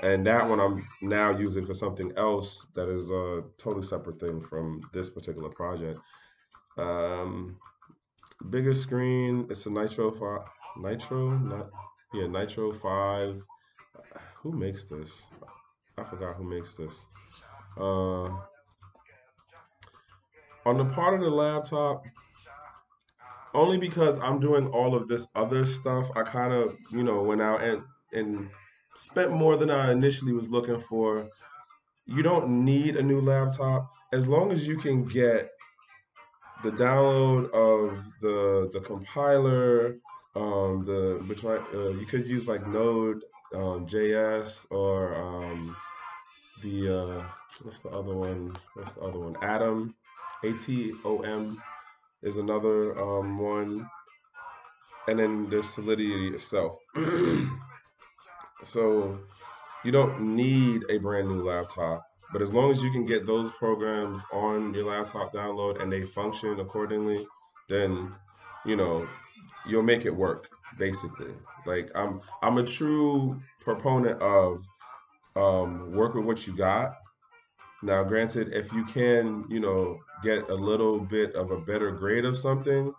And 0.00 0.26
that 0.26 0.48
one 0.48 0.58
I'm 0.58 0.84
now 1.02 1.36
using 1.36 1.66
for 1.66 1.74
something 1.74 2.12
else 2.16 2.66
that 2.74 2.88
is 2.88 3.10
a 3.10 3.44
totally 3.58 3.86
separate 3.86 4.18
thing 4.18 4.40
from 4.40 4.80
this 4.92 5.10
particular 5.10 5.50
project. 5.50 6.00
Um, 6.78 7.58
bigger 8.50 8.74
screen, 8.74 9.46
it's 9.50 9.66
a 9.66 9.70
Nitro 9.70 10.10
5, 10.10 10.48
Nitro, 10.78 11.30
not, 11.38 11.70
yeah, 12.14 12.26
Nitro 12.26 12.72
5. 12.72 13.42
Who 14.36 14.52
makes 14.52 14.84
this? 14.84 15.32
I 15.98 16.02
forgot 16.02 16.36
who 16.36 16.44
makes 16.44 16.74
this. 16.74 17.04
Uh, 17.78 18.30
on 20.64 20.78
the 20.78 20.84
part 20.84 21.14
of 21.14 21.20
the 21.20 21.30
laptop, 21.30 22.04
only 23.54 23.78
because 23.78 24.18
I'm 24.18 24.40
doing 24.40 24.66
all 24.68 24.94
of 24.94 25.08
this 25.08 25.26
other 25.34 25.66
stuff, 25.66 26.10
I 26.16 26.22
kind 26.22 26.52
of, 26.52 26.76
you 26.90 27.02
know, 27.02 27.22
went 27.22 27.42
out 27.42 27.62
and, 27.62 27.82
and 28.12 28.48
spent 28.96 29.32
more 29.32 29.56
than 29.56 29.70
I 29.70 29.92
initially 29.92 30.32
was 30.32 30.50
looking 30.50 30.78
for. 30.78 31.28
You 32.06 32.22
don't 32.22 32.64
need 32.64 32.96
a 32.96 33.02
new 33.02 33.20
laptop 33.20 33.92
as 34.12 34.26
long 34.26 34.52
as 34.52 34.66
you 34.66 34.76
can 34.76 35.04
get 35.04 35.50
the 36.62 36.70
download 36.70 37.50
of 37.50 38.04
the 38.20 38.70
the 38.72 38.80
compiler, 38.80 39.96
um, 40.36 40.84
the 40.84 41.22
which 41.26 41.42
might 41.42 41.60
uh, 41.74 41.90
you 41.90 42.06
could 42.06 42.26
use 42.26 42.46
like 42.46 42.66
Node 42.66 43.22
um, 43.54 43.86
JS 43.86 44.66
or 44.70 45.16
um, 45.16 45.76
the 46.62 46.96
uh, 46.96 47.24
what's 47.62 47.80
the 47.80 47.90
other 47.90 48.14
one? 48.14 48.56
What's 48.74 48.94
the 48.94 49.00
other 49.00 49.18
one? 49.18 49.36
Atom, 49.42 49.94
A 50.44 50.52
T 50.52 50.92
O 51.04 51.20
M 51.20 51.60
is 52.22 52.36
another 52.36 52.98
um, 53.00 53.38
one, 53.38 53.88
and 55.08 55.18
then 55.18 55.48
there's 55.48 55.68
Solidity 55.68 56.28
itself. 56.28 56.78
so 58.64 59.18
you 59.84 59.92
don't 59.92 60.20
need 60.20 60.82
a 60.90 60.98
brand 60.98 61.28
new 61.28 61.42
laptop, 61.42 62.04
but 62.32 62.42
as 62.42 62.52
long 62.52 62.70
as 62.70 62.82
you 62.82 62.90
can 62.90 63.04
get 63.04 63.26
those 63.26 63.50
programs 63.52 64.20
on 64.32 64.74
your 64.74 64.86
laptop 64.86 65.32
download 65.32 65.80
and 65.80 65.92
they 65.92 66.02
function 66.02 66.58
accordingly, 66.58 67.26
then 67.68 68.12
you 68.64 68.76
know 68.76 69.08
you'll 69.66 69.82
make 69.82 70.04
it 70.04 70.14
work. 70.14 70.48
Basically, 70.78 71.32
like 71.66 71.90
I'm 71.94 72.20
I'm 72.42 72.58
a 72.58 72.64
true 72.64 73.38
proponent 73.60 74.20
of 74.22 74.62
um, 75.36 75.92
work 75.92 76.14
with 76.14 76.24
what 76.24 76.46
you 76.46 76.56
got 76.56 76.94
now, 77.82 78.04
granted, 78.04 78.52
if 78.52 78.72
you 78.72 78.84
can, 78.84 79.44
you 79.48 79.58
know, 79.58 79.98
get 80.22 80.48
a 80.48 80.54
little 80.54 81.00
bit 81.00 81.34
of 81.34 81.50
a 81.50 81.60
better 81.60 81.90
grade 81.90 82.24
of 82.24 82.38
something, 82.38 82.94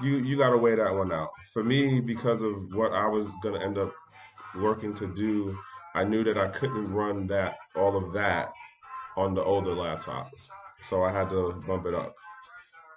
you 0.00 0.18
you 0.18 0.36
got 0.36 0.50
to 0.50 0.58
weigh 0.58 0.76
that 0.76 0.94
one 0.94 1.12
out. 1.12 1.30
For 1.52 1.64
me, 1.64 2.00
because 2.00 2.42
of 2.42 2.72
what 2.74 2.92
I 2.92 3.06
was 3.06 3.28
gonna 3.42 3.60
end 3.60 3.78
up 3.78 3.92
working 4.56 4.94
to 4.94 5.12
do, 5.14 5.58
I 5.94 6.04
knew 6.04 6.22
that 6.24 6.38
I 6.38 6.48
couldn't 6.48 6.84
run 6.84 7.26
that 7.28 7.56
all 7.76 7.96
of 7.96 8.12
that 8.12 8.52
on 9.16 9.34
the 9.34 9.42
older 9.42 9.74
laptop, 9.74 10.28
so 10.88 11.02
I 11.02 11.12
had 11.12 11.30
to 11.30 11.60
bump 11.66 11.86
it 11.86 11.94
up. 11.94 12.14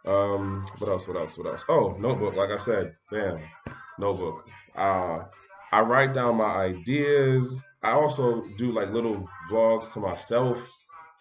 Um, 0.05 0.65
what 0.77 0.89
else? 0.89 1.07
What 1.07 1.17
else? 1.17 1.37
What 1.37 1.47
else? 1.47 1.65
Oh, 1.69 1.95
notebook. 1.99 2.35
Like 2.35 2.51
I 2.51 2.57
said, 2.57 2.93
damn, 3.09 3.37
notebook. 3.97 4.47
Uh, 4.75 5.25
I 5.71 5.81
write 5.81 6.13
down 6.13 6.37
my 6.37 6.45
ideas. 6.45 7.63
I 7.87 7.91
also 7.91 8.45
do 8.57 8.67
like 8.67 8.89
little 8.91 9.29
vlogs 9.49 9.93
to 9.93 10.01
myself 10.01 10.57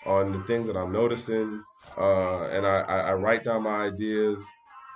on 0.05 0.33
the 0.33 0.43
things 0.49 0.67
that 0.67 0.77
I'm 0.77 0.91
noticing, 0.91 1.61
uh, 1.97 2.49
and 2.49 2.67
I, 2.67 2.81
I, 2.81 2.99
I 3.11 3.15
write 3.15 3.45
down 3.45 3.63
my 3.63 3.83
ideas 3.83 4.45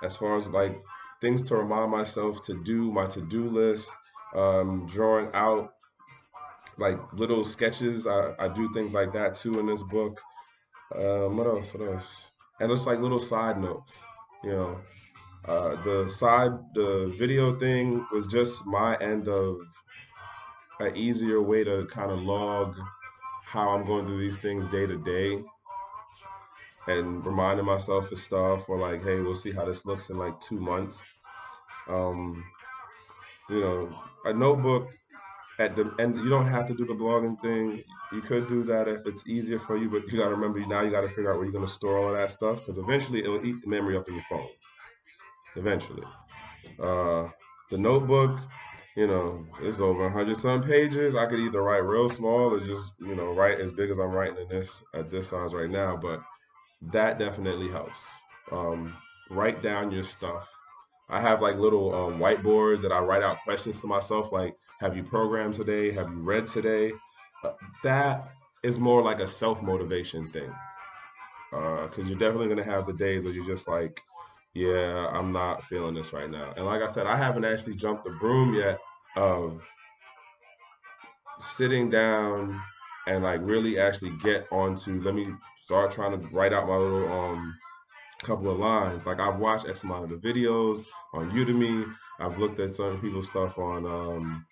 as 0.03 0.17
far 0.17 0.37
as 0.37 0.47
like 0.47 0.75
things 1.21 1.47
to 1.47 1.55
remind 1.55 1.89
myself 1.89 2.45
to 2.47 2.55
do, 2.65 2.91
my 2.91 3.05
to-do 3.07 3.45
list, 3.45 3.89
um, 4.35 4.85
drawing 4.87 5.29
out 5.33 5.71
like 6.77 6.97
little 7.13 7.45
sketches. 7.45 8.05
I, 8.05 8.33
I 8.37 8.53
do 8.53 8.73
things 8.73 8.91
like 8.93 9.13
that 9.13 9.35
too 9.35 9.57
in 9.61 9.65
this 9.65 9.83
book. 9.83 10.19
Um, 10.93 11.37
what 11.37 11.47
else? 11.47 11.73
What 11.73 11.87
else? 11.87 12.31
And 12.59 12.69
it's 12.69 12.85
like 12.85 12.99
little 12.99 13.19
side 13.19 13.57
notes, 13.57 13.97
you 14.43 14.51
know. 14.51 14.75
Uh, 15.45 15.81
the 15.83 16.11
side, 16.13 16.51
the 16.75 17.15
video 17.17 17.57
thing 17.57 18.05
was 18.11 18.27
just 18.27 18.65
my 18.65 18.97
end 18.97 19.29
of 19.29 19.61
an 20.87 20.97
easier 20.97 21.41
way 21.41 21.63
to 21.63 21.85
kind 21.85 22.11
of 22.11 22.21
log 22.21 22.75
how 23.43 23.69
I'm 23.69 23.85
going 23.85 24.05
through 24.05 24.19
these 24.19 24.37
things 24.37 24.65
day 24.67 24.85
to 24.85 24.97
day 24.97 25.37
and 26.87 27.25
reminding 27.25 27.65
myself 27.65 28.11
of 28.11 28.17
stuff 28.17 28.67
or 28.67 28.77
like, 28.77 29.03
hey, 29.03 29.19
we'll 29.19 29.35
see 29.35 29.51
how 29.51 29.65
this 29.65 29.85
looks 29.85 30.09
in 30.09 30.17
like 30.17 30.39
two 30.41 30.57
months. 30.57 31.01
Um, 31.87 32.43
you 33.49 33.59
know, 33.59 34.01
a 34.25 34.33
notebook 34.33 34.89
at 35.59 35.75
the 35.75 35.93
and 35.99 36.17
you 36.17 36.29
don't 36.29 36.47
have 36.47 36.67
to 36.67 36.73
do 36.73 36.85
the 36.85 36.93
blogging 36.93 37.39
thing. 37.41 37.83
You 38.11 38.21
could 38.21 38.47
do 38.47 38.63
that 38.63 38.87
if 38.87 39.05
it's 39.05 39.27
easier 39.27 39.59
for 39.59 39.77
you, 39.77 39.89
but 39.89 40.11
you 40.11 40.17
gotta 40.17 40.33
remember 40.33 40.59
now 40.61 40.81
you 40.81 40.91
gotta 40.91 41.09
figure 41.09 41.31
out 41.31 41.37
where 41.37 41.45
you're 41.45 41.53
gonna 41.53 41.67
store 41.67 41.97
all 41.97 42.07
of 42.07 42.13
that 42.13 42.31
stuff 42.31 42.59
because 42.59 42.77
eventually 42.77 43.23
it 43.23 43.27
will 43.27 43.45
eat 43.45 43.61
the 43.61 43.69
memory 43.69 43.97
up 43.97 44.07
in 44.07 44.15
your 44.15 44.25
phone. 44.29 44.47
Eventually. 45.55 46.03
Uh, 46.79 47.27
the 47.69 47.77
notebook, 47.77 48.39
you 48.95 49.07
know, 49.07 49.45
it's 49.61 49.79
over 49.79 50.03
100 50.03 50.35
some 50.35 50.61
pages. 50.61 51.15
I 51.15 51.25
could 51.25 51.39
either 51.39 51.61
write 51.61 51.83
real 51.83 52.09
small 52.09 52.53
or 52.53 52.59
just, 52.59 52.93
you 52.99 53.15
know, 53.15 53.33
write 53.33 53.59
as 53.59 53.71
big 53.71 53.89
as 53.89 53.99
I'm 53.99 54.11
writing 54.11 54.37
in 54.37 54.49
this 54.49 54.83
at 54.93 55.09
this 55.09 55.29
size 55.29 55.53
right 55.53 55.69
now. 55.69 55.95
But 55.95 56.21
that 56.91 57.17
definitely 57.17 57.69
helps. 57.69 57.99
Um, 58.51 58.95
write 59.29 59.61
down 59.61 59.91
your 59.91 60.03
stuff. 60.03 60.53
I 61.09 61.21
have 61.21 61.41
like 61.41 61.55
little 61.55 61.93
um, 61.93 62.19
whiteboards 62.19 62.81
that 62.81 62.91
I 62.91 62.99
write 62.99 63.23
out 63.23 63.37
questions 63.43 63.81
to 63.81 63.87
myself, 63.87 64.31
like, 64.31 64.55
have 64.79 64.95
you 64.95 65.03
programmed 65.03 65.55
today? 65.55 65.91
Have 65.91 66.09
you 66.09 66.21
read 66.21 66.47
today? 66.47 66.91
Uh, 67.43 67.51
that 67.83 68.29
is 68.63 68.79
more 68.79 69.01
like 69.01 69.19
a 69.19 69.27
self 69.27 69.61
motivation 69.61 70.23
thing. 70.23 70.49
Because 71.51 71.99
uh, 71.99 72.03
you're 72.03 72.19
definitely 72.19 72.47
going 72.47 72.57
to 72.57 72.71
have 72.71 72.85
the 72.85 72.93
days 72.93 73.23
where 73.25 73.33
you're 73.33 73.45
just 73.45 73.67
like, 73.67 74.01
yeah, 74.53 75.07
I'm 75.13 75.31
not 75.31 75.63
feeling 75.63 75.95
this 75.95 76.13
right 76.13 76.29
now. 76.29 76.53
And 76.55 76.65
like 76.65 76.81
I 76.81 76.87
said, 76.87 77.07
I 77.07 77.17
haven't 77.17 77.45
actually 77.45 77.75
jumped 77.75 78.03
the 78.03 78.11
broom 78.11 78.53
yet 78.53 78.79
of 79.15 79.63
sitting 81.39 81.89
down 81.89 82.59
and 83.07 83.23
like 83.23 83.39
really 83.41 83.79
actually 83.79 84.11
get 84.23 84.45
onto 84.51 85.01
let 85.01 85.15
me 85.15 85.27
start 85.65 85.91
trying 85.91 86.17
to 86.17 86.27
write 86.27 86.53
out 86.53 86.67
my 86.67 86.75
little 86.77 87.11
um 87.11 87.57
couple 88.21 88.49
of 88.49 88.59
lines. 88.59 89.05
Like 89.05 89.19
I've 89.19 89.39
watched 89.39 89.67
X 89.67 89.83
amount 89.83 90.11
of 90.11 90.21
the 90.21 90.27
videos 90.27 90.85
on 91.13 91.31
Udemy. 91.31 91.91
I've 92.19 92.37
looked 92.37 92.59
at 92.59 92.73
some 92.73 92.99
people's 93.01 93.29
stuff 93.29 93.57
on 93.57 93.85
um, 93.85 94.45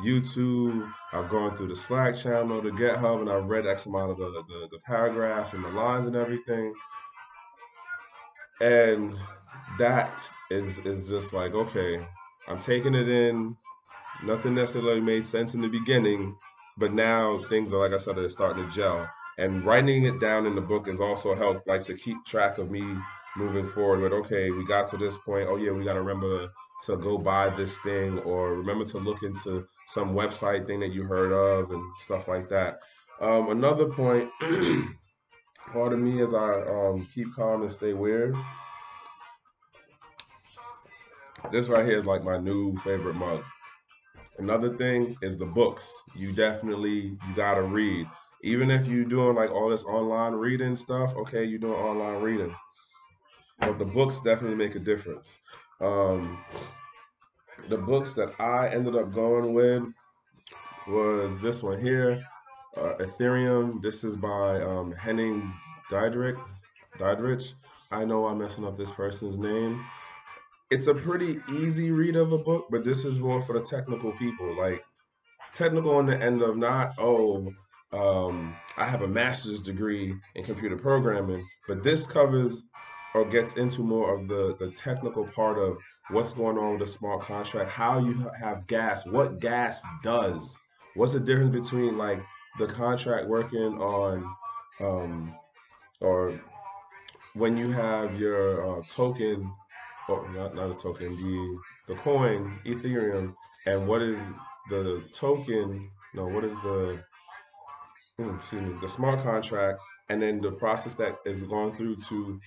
YouTube. 0.00 0.90
I've 1.12 1.30
gone 1.30 1.56
through 1.56 1.68
the 1.68 1.76
Slack 1.76 2.16
channel, 2.16 2.60
the 2.60 2.70
GitHub, 2.70 3.20
and 3.20 3.30
I've 3.30 3.46
read 3.46 3.66
X 3.66 3.86
amount 3.86 4.12
of 4.12 4.18
the, 4.18 4.30
the, 4.48 4.68
the 4.72 4.78
paragraphs 4.80 5.52
and 5.52 5.64
the 5.64 5.68
lines 5.68 6.06
and 6.06 6.16
everything. 6.16 6.74
And 8.60 9.16
that 9.78 10.22
is 10.50 10.78
is 10.80 11.08
just 11.08 11.32
like 11.32 11.54
okay, 11.54 12.06
I'm 12.46 12.60
taking 12.60 12.94
it 12.94 13.08
in. 13.08 13.56
Nothing 14.24 14.54
necessarily 14.54 15.00
made 15.00 15.24
sense 15.24 15.54
in 15.54 15.60
the 15.60 15.68
beginning, 15.68 16.36
but 16.78 16.92
now 16.92 17.44
things 17.48 17.72
are 17.72 17.78
like 17.78 17.98
I 17.98 18.02
said, 18.02 18.16
they're 18.16 18.30
starting 18.30 18.66
to 18.66 18.74
gel. 18.74 19.08
And 19.38 19.64
writing 19.64 20.04
it 20.04 20.20
down 20.20 20.46
in 20.46 20.54
the 20.54 20.60
book 20.60 20.86
has 20.86 21.00
also 21.00 21.34
helped, 21.34 21.66
like 21.66 21.84
to 21.84 21.94
keep 21.94 22.24
track 22.24 22.58
of 22.58 22.70
me 22.70 22.82
moving 23.36 23.68
forward. 23.68 24.00
With 24.00 24.12
okay, 24.12 24.50
we 24.50 24.64
got 24.64 24.86
to 24.88 24.96
this 24.96 25.16
point. 25.16 25.48
Oh 25.48 25.56
yeah, 25.56 25.72
we 25.72 25.84
got 25.84 25.94
to 25.94 26.02
remember 26.02 26.50
to 26.86 26.96
go 26.96 27.18
buy 27.18 27.50
this 27.50 27.76
thing, 27.78 28.18
or 28.20 28.54
remember 28.54 28.84
to 28.84 28.98
look 28.98 29.22
into 29.22 29.66
some 29.88 30.14
website 30.14 30.66
thing 30.66 30.80
that 30.80 30.92
you 30.92 31.02
heard 31.02 31.32
of 31.32 31.70
and 31.70 31.82
stuff 32.04 32.28
like 32.28 32.48
that. 32.48 32.78
Um, 33.20 33.50
another 33.50 33.86
point, 33.86 34.30
part 35.72 35.92
of 35.92 35.98
me 35.98 36.22
as 36.22 36.32
I 36.32 36.62
um, 36.62 37.06
keep 37.14 37.34
calm 37.34 37.62
and 37.62 37.72
stay 37.72 37.92
weird 37.92 38.36
this 41.50 41.68
right 41.68 41.86
here 41.86 41.98
is 41.98 42.06
like 42.06 42.24
my 42.24 42.38
new 42.38 42.76
favorite 42.78 43.14
mug. 43.14 43.42
Another 44.38 44.76
thing 44.76 45.16
is 45.22 45.38
the 45.38 45.46
books. 45.46 45.92
You 46.16 46.32
definitely 46.32 46.98
you 47.00 47.34
gotta 47.36 47.62
read. 47.62 48.06
Even 48.42 48.70
if 48.70 48.86
you're 48.86 49.04
doing 49.04 49.36
like 49.36 49.50
all 49.50 49.68
this 49.68 49.84
online 49.84 50.32
reading 50.32 50.76
stuff, 50.76 51.14
okay, 51.16 51.44
you're 51.44 51.58
doing 51.58 51.78
online 51.78 52.22
reading. 52.22 52.54
But 53.60 53.78
the 53.78 53.84
books 53.84 54.20
definitely 54.20 54.56
make 54.56 54.74
a 54.74 54.80
difference. 54.80 55.38
Um, 55.80 56.44
the 57.68 57.78
books 57.78 58.14
that 58.14 58.38
I 58.40 58.68
ended 58.68 58.96
up 58.96 59.12
going 59.14 59.54
with 59.54 59.84
was 60.88 61.38
this 61.40 61.62
one 61.62 61.80
here, 61.80 62.20
uh, 62.76 62.94
Ethereum. 62.98 63.80
This 63.82 64.04
is 64.04 64.16
by 64.16 64.60
um, 64.60 64.92
Henning 64.92 65.52
Diedrich. 65.90 66.36
Diedrich. 66.98 67.52
I 67.90 68.04
know 68.04 68.26
I'm 68.26 68.38
messing 68.38 68.64
up 68.66 68.76
this 68.76 68.90
person's 68.90 69.38
name. 69.38 69.84
It's 70.70 70.86
a 70.86 70.94
pretty 70.94 71.36
easy 71.52 71.90
read 71.90 72.16
of 72.16 72.32
a 72.32 72.38
book, 72.38 72.66
but 72.70 72.84
this 72.84 73.04
is 73.04 73.18
more 73.18 73.42
for 73.42 73.52
the 73.52 73.60
technical 73.60 74.12
people. 74.12 74.56
Like 74.56 74.82
technical 75.54 75.96
on 75.96 76.06
the 76.06 76.20
end 76.20 76.42
of 76.42 76.56
not 76.56 76.94
oh 76.98 77.52
um, 77.94 78.56
I 78.76 78.86
have 78.86 79.02
a 79.02 79.08
master's 79.08 79.62
degree 79.62 80.14
in 80.34 80.44
computer 80.44 80.76
programming, 80.76 81.46
but 81.68 81.84
this 81.84 82.06
covers 82.06 82.64
or 83.14 83.24
gets 83.24 83.54
into 83.54 83.82
more 83.82 84.14
of 84.14 84.26
the, 84.26 84.56
the 84.58 84.72
technical 84.72 85.24
part 85.28 85.58
of 85.58 85.78
what's 86.10 86.32
going 86.32 86.58
on 86.58 86.72
with 86.72 86.88
a 86.88 86.90
smart 86.90 87.20
contract, 87.20 87.70
how 87.70 88.00
you 88.00 88.28
have 88.38 88.66
gas, 88.66 89.06
what 89.06 89.40
gas 89.40 89.80
does, 90.02 90.58
what's 90.94 91.12
the 91.12 91.20
difference 91.20 91.52
between 91.52 91.96
like 91.96 92.20
the 92.58 92.66
contract 92.66 93.28
working 93.28 93.80
on, 93.80 94.34
um, 94.80 95.34
or 96.00 96.38
when 97.34 97.56
you 97.56 97.70
have 97.70 98.18
your 98.18 98.66
uh, 98.66 98.82
token, 98.88 99.48
or 100.08 100.28
not, 100.30 100.54
not 100.54 100.70
a 100.70 100.74
token, 100.74 101.16
the 101.16 101.58
the 101.88 102.00
coin 102.00 102.58
Ethereum, 102.64 103.34
and 103.66 103.86
what 103.86 104.02
is 104.02 104.18
the 104.70 105.02
token? 105.12 105.90
No, 106.14 106.28
what 106.28 106.44
is 106.44 106.54
the 106.56 107.02
excuse 108.18 108.62
me, 108.62 108.78
the 108.80 108.88
smart 108.88 109.22
contract, 109.22 109.78
and 110.08 110.22
then 110.22 110.40
the 110.40 110.52
process 110.52 110.94
that 110.94 111.18
is 111.26 111.42
going 111.42 111.72
through 111.72 111.96
to 111.96 112.40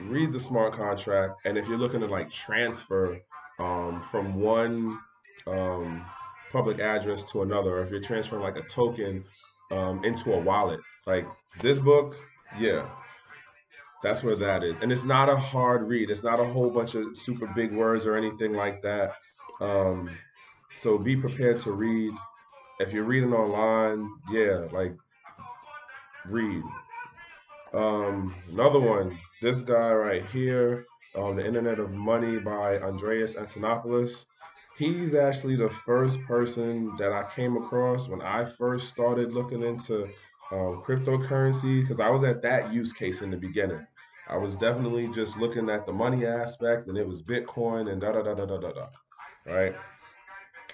read 0.00 0.32
the 0.32 0.40
smart 0.40 0.74
contract, 0.74 1.34
and 1.44 1.56
if 1.56 1.68
you're 1.68 1.78
looking 1.78 2.00
to 2.00 2.06
like 2.06 2.30
transfer 2.30 3.18
um, 3.58 4.02
from 4.10 4.40
one 4.40 4.98
um, 5.46 6.04
public 6.50 6.80
address 6.80 7.30
to 7.32 7.42
another, 7.42 7.78
or 7.78 7.84
if 7.84 7.90
you're 7.90 8.00
transferring 8.00 8.42
like 8.42 8.56
a 8.56 8.62
token 8.62 9.22
um, 9.70 10.04
into 10.04 10.32
a 10.32 10.40
wallet, 10.40 10.80
like 11.06 11.26
this 11.62 11.78
book, 11.78 12.16
yeah, 12.58 12.88
that's 14.04 14.22
where 14.22 14.36
that 14.36 14.62
is. 14.62 14.78
And 14.78 14.92
it's 14.92 15.04
not 15.04 15.28
a 15.28 15.36
hard 15.36 15.88
read. 15.88 16.10
It's 16.10 16.22
not 16.22 16.38
a 16.38 16.44
whole 16.44 16.70
bunch 16.70 16.94
of 16.94 17.16
super 17.16 17.46
big 17.46 17.72
words 17.72 18.06
or 18.06 18.16
anything 18.16 18.52
like 18.52 18.82
that. 18.82 19.14
Um, 19.60 20.10
so 20.78 20.98
be 20.98 21.16
prepared 21.16 21.60
to 21.60 21.72
read. 21.72 22.12
If 22.78 22.92
you're 22.92 23.04
reading 23.04 23.32
online, 23.32 24.08
yeah, 24.30 24.68
like 24.72 24.94
read. 26.28 26.62
Um, 27.72 28.34
another 28.52 28.78
one, 28.78 29.18
this 29.40 29.62
guy 29.62 29.92
right 29.92 30.24
here, 30.26 30.84
um, 31.16 31.36
The 31.36 31.46
Internet 31.46 31.78
of 31.78 31.92
Money 31.92 32.38
by 32.38 32.78
Andreas 32.78 33.34
Antonopoulos. 33.34 34.26
He's 34.76 35.14
actually 35.14 35.56
the 35.56 35.68
first 35.68 36.20
person 36.24 36.94
that 36.98 37.12
I 37.12 37.24
came 37.34 37.56
across 37.56 38.08
when 38.08 38.20
I 38.20 38.44
first 38.44 38.88
started 38.88 39.32
looking 39.32 39.62
into 39.62 40.02
um, 40.50 40.82
cryptocurrency 40.82 41.80
because 41.80 42.00
I 42.00 42.10
was 42.10 42.22
at 42.24 42.42
that 42.42 42.72
use 42.72 42.92
case 42.92 43.22
in 43.22 43.30
the 43.30 43.36
beginning. 43.36 43.86
I 44.28 44.36
was 44.36 44.56
definitely 44.56 45.08
just 45.08 45.36
looking 45.38 45.68
at 45.68 45.86
the 45.86 45.92
money 45.92 46.26
aspect 46.26 46.88
and 46.88 46.96
it 46.96 47.06
was 47.06 47.22
Bitcoin 47.22 47.90
and 47.90 48.00
da 48.00 48.12
da 48.12 48.22
da 48.22 48.34
da 48.34 48.46
da 48.46 48.58
da 48.58 48.72
da. 48.72 48.86
Right. 49.46 49.74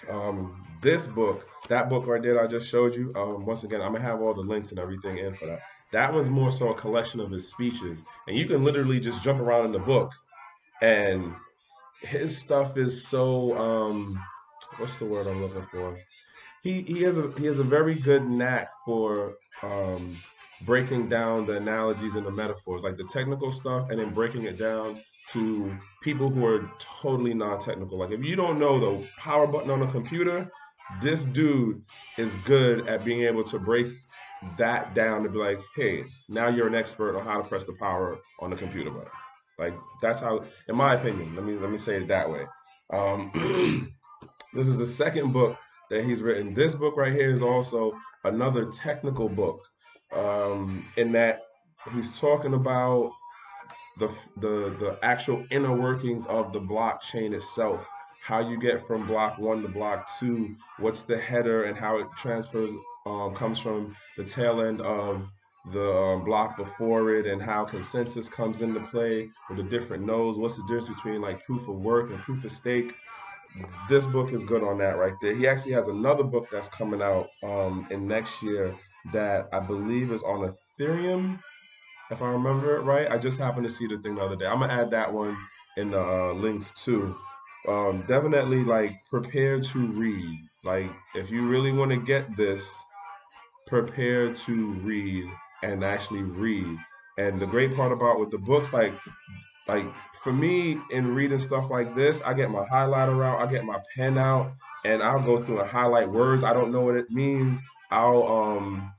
Um, 0.09 0.61
this 0.81 1.05
book, 1.05 1.43
that 1.67 1.89
book 1.89 2.07
right 2.07 2.21
there 2.21 2.41
I 2.43 2.47
just 2.47 2.67
showed 2.67 2.95
you, 2.95 3.11
um, 3.15 3.45
once 3.45 3.63
again, 3.63 3.81
I'm 3.81 3.93
gonna 3.93 4.03
have 4.03 4.21
all 4.21 4.33
the 4.33 4.41
links 4.41 4.71
and 4.71 4.79
everything 4.79 5.17
in 5.17 5.33
for 5.33 5.47
that. 5.47 5.59
That 5.91 6.13
was 6.13 6.29
more 6.29 6.51
so 6.51 6.69
a 6.69 6.73
collection 6.75 7.19
of 7.19 7.29
his 7.29 7.49
speeches, 7.49 8.05
and 8.27 8.37
you 8.37 8.47
can 8.47 8.63
literally 8.63 8.99
just 8.99 9.21
jump 9.23 9.41
around 9.41 9.65
in 9.65 9.71
the 9.71 9.79
book, 9.79 10.11
and 10.81 11.35
his 12.01 12.37
stuff 12.37 12.77
is 12.77 13.07
so 13.07 13.57
um, 13.57 14.19
what's 14.77 14.95
the 14.95 15.05
word 15.05 15.27
I'm 15.27 15.41
looking 15.41 15.67
for? 15.71 15.97
He 16.63 16.81
he 16.81 17.01
has 17.03 17.17
a 17.17 17.31
he 17.37 17.45
has 17.45 17.59
a 17.59 17.63
very 17.63 17.95
good 17.95 18.27
knack 18.27 18.69
for 18.85 19.35
um, 19.61 20.17
breaking 20.65 21.09
down 21.09 21.45
the 21.45 21.57
analogies 21.57 22.15
and 22.15 22.25
the 22.25 22.31
metaphors, 22.31 22.83
like 22.83 22.97
the 22.97 23.03
technical 23.03 23.51
stuff, 23.51 23.89
and 23.89 23.99
then 23.99 24.13
breaking 24.13 24.43
it 24.43 24.57
down 24.57 25.01
to 25.29 25.75
people 26.01 26.29
who 26.29 26.45
are 26.45 26.69
totally 26.79 27.33
non-technical. 27.33 27.97
Like 27.97 28.11
if 28.11 28.23
you 28.23 28.35
don't 28.35 28.59
know 28.59 28.79
the 28.79 29.07
power 29.17 29.47
button 29.47 29.71
on 29.71 29.81
a 29.81 29.91
computer, 29.91 30.51
this 31.01 31.25
dude 31.25 31.83
is 32.17 32.35
good 32.45 32.87
at 32.87 33.03
being 33.05 33.21
able 33.23 33.43
to 33.45 33.59
break 33.59 33.87
that 34.57 34.93
down 34.93 35.23
to 35.23 35.29
be 35.29 35.37
like, 35.37 35.59
hey, 35.75 36.03
now 36.27 36.47
you're 36.47 36.67
an 36.67 36.75
expert 36.75 37.17
on 37.17 37.25
how 37.25 37.39
to 37.39 37.47
press 37.47 37.63
the 37.63 37.73
power 37.73 38.17
on 38.39 38.49
the 38.49 38.55
computer 38.55 38.89
button. 38.89 39.11
Like 39.57 39.73
that's 40.01 40.19
how, 40.19 40.43
in 40.67 40.75
my 40.75 40.95
opinion, 40.95 41.35
let 41.35 41.45
me 41.45 41.55
let 41.55 41.69
me 41.69 41.77
say 41.77 41.97
it 41.97 42.07
that 42.07 42.29
way. 42.29 42.45
Um, 42.91 43.91
this 44.53 44.67
is 44.67 44.77
the 44.77 44.85
second 44.85 45.31
book 45.31 45.57
that 45.89 46.03
he's 46.03 46.21
written. 46.21 46.53
This 46.53 46.73
book 46.73 46.97
right 46.97 47.13
here 47.13 47.29
is 47.29 47.41
also 47.41 47.91
another 48.23 48.71
technical 48.71 49.29
book, 49.29 49.61
um, 50.13 50.85
in 50.97 51.11
that 51.13 51.43
he's 51.93 52.17
talking 52.19 52.53
about 52.53 53.11
the 53.97 54.09
the 54.37 54.75
the 54.79 54.99
actual 55.01 55.45
inner 55.51 55.75
workings 55.75 56.25
of 56.27 56.53
the 56.53 56.59
blockchain 56.59 57.33
itself. 57.33 57.87
How 58.23 58.39
you 58.39 58.57
get 58.59 58.85
from 58.85 59.07
block 59.07 59.39
one 59.39 59.61
to 59.63 59.67
block 59.67 60.07
two, 60.19 60.55
what's 60.77 61.03
the 61.03 61.17
header 61.17 61.65
and 61.65 61.77
how 61.77 61.97
it 61.97 62.07
transfers 62.17 62.71
um, 63.05 63.33
comes 63.33 63.59
from 63.59 63.95
the 64.15 64.23
tail 64.23 64.61
end 64.61 64.79
of 64.81 65.27
the 65.73 65.91
um, 65.91 66.23
block 66.23 66.57
before 66.57 67.11
it 67.11 67.25
and 67.25 67.41
how 67.41 67.65
consensus 67.65 68.29
comes 68.29 68.61
into 68.61 68.79
play 68.79 69.29
with 69.49 69.57
the 69.57 69.63
different 69.63 70.05
nodes. 70.05 70.37
What's 70.37 70.55
the 70.55 70.63
difference 70.63 70.87
between 70.87 71.21
like 71.21 71.43
proof 71.45 71.67
of 71.67 71.81
work 71.81 72.09
and 72.11 72.19
proof 72.19 72.43
of 72.45 72.51
stake? 72.51 72.93
This 73.89 74.05
book 74.05 74.31
is 74.31 74.43
good 74.45 74.63
on 74.63 74.77
that 74.77 74.97
right 74.97 75.13
there. 75.21 75.35
He 75.35 75.47
actually 75.47 75.73
has 75.73 75.87
another 75.87 76.23
book 76.23 76.47
that's 76.49 76.69
coming 76.69 77.01
out 77.01 77.29
um, 77.43 77.87
in 77.91 78.07
next 78.07 78.41
year 78.41 78.73
that 79.13 79.49
I 79.51 79.59
believe 79.59 80.11
is 80.11 80.23
on 80.23 80.53
Ethereum, 80.79 81.39
if 82.11 82.21
I 82.21 82.29
remember 82.29 82.77
it 82.77 82.81
right. 82.81 83.09
I 83.09 83.17
just 83.17 83.39
happened 83.39 83.65
to 83.65 83.71
see 83.71 83.87
the 83.87 83.97
thing 83.97 84.15
the 84.15 84.21
other 84.21 84.35
day. 84.35 84.45
I'm 84.45 84.59
gonna 84.59 84.73
add 84.73 84.91
that 84.91 85.11
one 85.11 85.37
in 85.77 85.91
the 85.91 86.01
uh, 86.01 86.33
links 86.33 86.71
too. 86.83 87.15
Um, 87.67 88.03
definitely 88.07 88.63
like 88.63 88.93
prepare 89.09 89.61
to 89.61 89.79
read. 89.79 90.39
Like 90.63 90.91
if 91.15 91.29
you 91.31 91.47
really 91.47 91.71
want 91.71 91.91
to 91.91 91.97
get 91.97 92.35
this, 92.35 92.73
prepare 93.67 94.33
to 94.33 94.71
read 94.83 95.29
and 95.63 95.83
actually 95.83 96.23
read. 96.23 96.77
And 97.17 97.39
the 97.39 97.45
great 97.45 97.75
part 97.75 97.91
about 97.91 98.19
with 98.19 98.31
the 98.31 98.37
books, 98.37 98.73
like 98.73 98.93
like 99.67 99.85
for 100.23 100.33
me 100.33 100.77
in 100.91 101.15
reading 101.15 101.39
stuff 101.39 101.69
like 101.69 101.95
this, 101.95 102.21
I 102.21 102.33
get 102.33 102.51
my 102.51 102.65
highlighter 102.65 103.23
out, 103.25 103.39
I 103.39 103.51
get 103.51 103.63
my 103.63 103.79
pen 103.95 104.17
out, 104.17 104.53
and 104.85 105.01
I'll 105.01 105.23
go 105.23 105.41
through 105.41 105.61
and 105.61 105.69
highlight 105.69 106.09
words. 106.09 106.43
I 106.43 106.53
don't 106.53 106.71
know 106.71 106.81
what 106.81 106.95
it 106.95 107.09
means. 107.09 107.59
I'll 107.91 108.27
um 108.27 108.93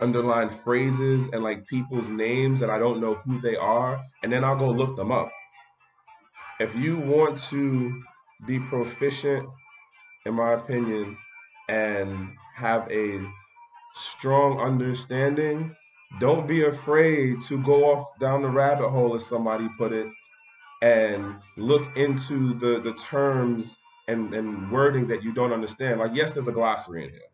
underline 0.00 0.50
phrases 0.64 1.28
and 1.32 1.42
like 1.42 1.66
people's 1.66 2.08
names 2.08 2.62
and 2.62 2.70
I 2.70 2.78
don't 2.78 3.00
know 3.00 3.14
who 3.14 3.40
they 3.40 3.56
are, 3.56 4.00
and 4.22 4.32
then 4.32 4.44
I'll 4.44 4.58
go 4.58 4.70
look 4.70 4.96
them 4.96 5.12
up. 5.12 5.30
If 6.58 6.74
you 6.76 6.98
want 6.98 7.38
to 7.50 8.02
be 8.46 8.58
proficient, 8.58 9.48
in 10.26 10.34
my 10.34 10.52
opinion, 10.54 11.16
and 11.68 12.36
have 12.54 12.90
a 12.90 13.20
strong 13.94 14.58
understanding, 14.60 15.74
don't 16.18 16.46
be 16.46 16.64
afraid 16.64 17.36
to 17.48 17.62
go 17.62 17.92
off 17.92 18.18
down 18.20 18.42
the 18.42 18.50
rabbit 18.50 18.88
hole, 18.90 19.14
as 19.14 19.26
somebody 19.26 19.68
put 19.78 19.92
it, 19.92 20.08
and 20.82 21.36
look 21.56 21.96
into 21.96 22.54
the, 22.54 22.80
the 22.80 22.92
terms 22.94 23.76
and, 24.08 24.34
and 24.34 24.70
wording 24.70 25.08
that 25.08 25.22
you 25.22 25.32
don't 25.32 25.52
understand. 25.52 26.00
Like, 26.00 26.12
yes, 26.14 26.32
there's 26.32 26.48
a 26.48 26.52
glossary 26.52 27.04
in 27.04 27.10
here. 27.10 27.29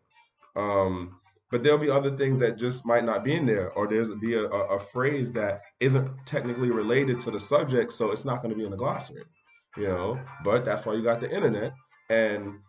Um, 0.57 1.19
but 1.49 1.63
there'll 1.63 1.77
be 1.77 1.89
other 1.89 2.17
things 2.17 2.39
that 2.39 2.57
just 2.57 2.85
might 2.85 3.05
not 3.05 3.23
be 3.23 3.35
in 3.35 3.45
there, 3.45 3.71
or 3.73 3.87
there's 3.87 4.11
be 4.15 4.33
a, 4.33 4.43
a, 4.43 4.75
a 4.75 4.79
phrase 4.79 5.31
that 5.33 5.61
isn't 5.79 6.09
technically 6.25 6.71
related 6.71 7.19
to 7.19 7.31
the 7.31 7.39
subject, 7.39 7.91
so 7.91 8.11
it's 8.11 8.25
not 8.25 8.41
going 8.41 8.51
to 8.51 8.57
be 8.57 8.65
in 8.65 8.71
the 8.71 8.77
glossary, 8.77 9.23
you 9.77 9.87
know. 9.87 10.19
But 10.43 10.65
that's 10.65 10.85
why 10.85 10.93
you 10.95 11.03
got 11.03 11.21
the 11.21 11.33
internet, 11.33 11.73
and 12.09 12.59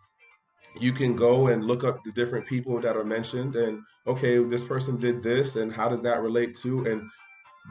you 0.78 0.92
can 0.92 1.16
go 1.16 1.48
and 1.48 1.64
look 1.64 1.84
up 1.84 2.02
the 2.04 2.12
different 2.12 2.46
people 2.46 2.80
that 2.80 2.96
are 2.96 3.04
mentioned 3.04 3.56
and 3.56 3.82
okay 4.06 4.38
this 4.38 4.62
person 4.62 4.96
did 4.96 5.22
this 5.22 5.56
and 5.56 5.72
how 5.72 5.88
does 5.88 6.02
that 6.02 6.20
relate 6.20 6.54
to 6.54 6.86
and 6.86 7.08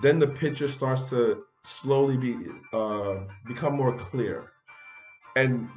then 0.02 0.20
the 0.20 0.28
picture 0.28 0.68
starts 0.68 1.10
to 1.10 1.44
slowly 1.64 2.18
be 2.18 2.36
uh, 2.74 3.16
become 3.46 3.74
more 3.76 3.96
clear 3.98 4.52
and 5.36 5.70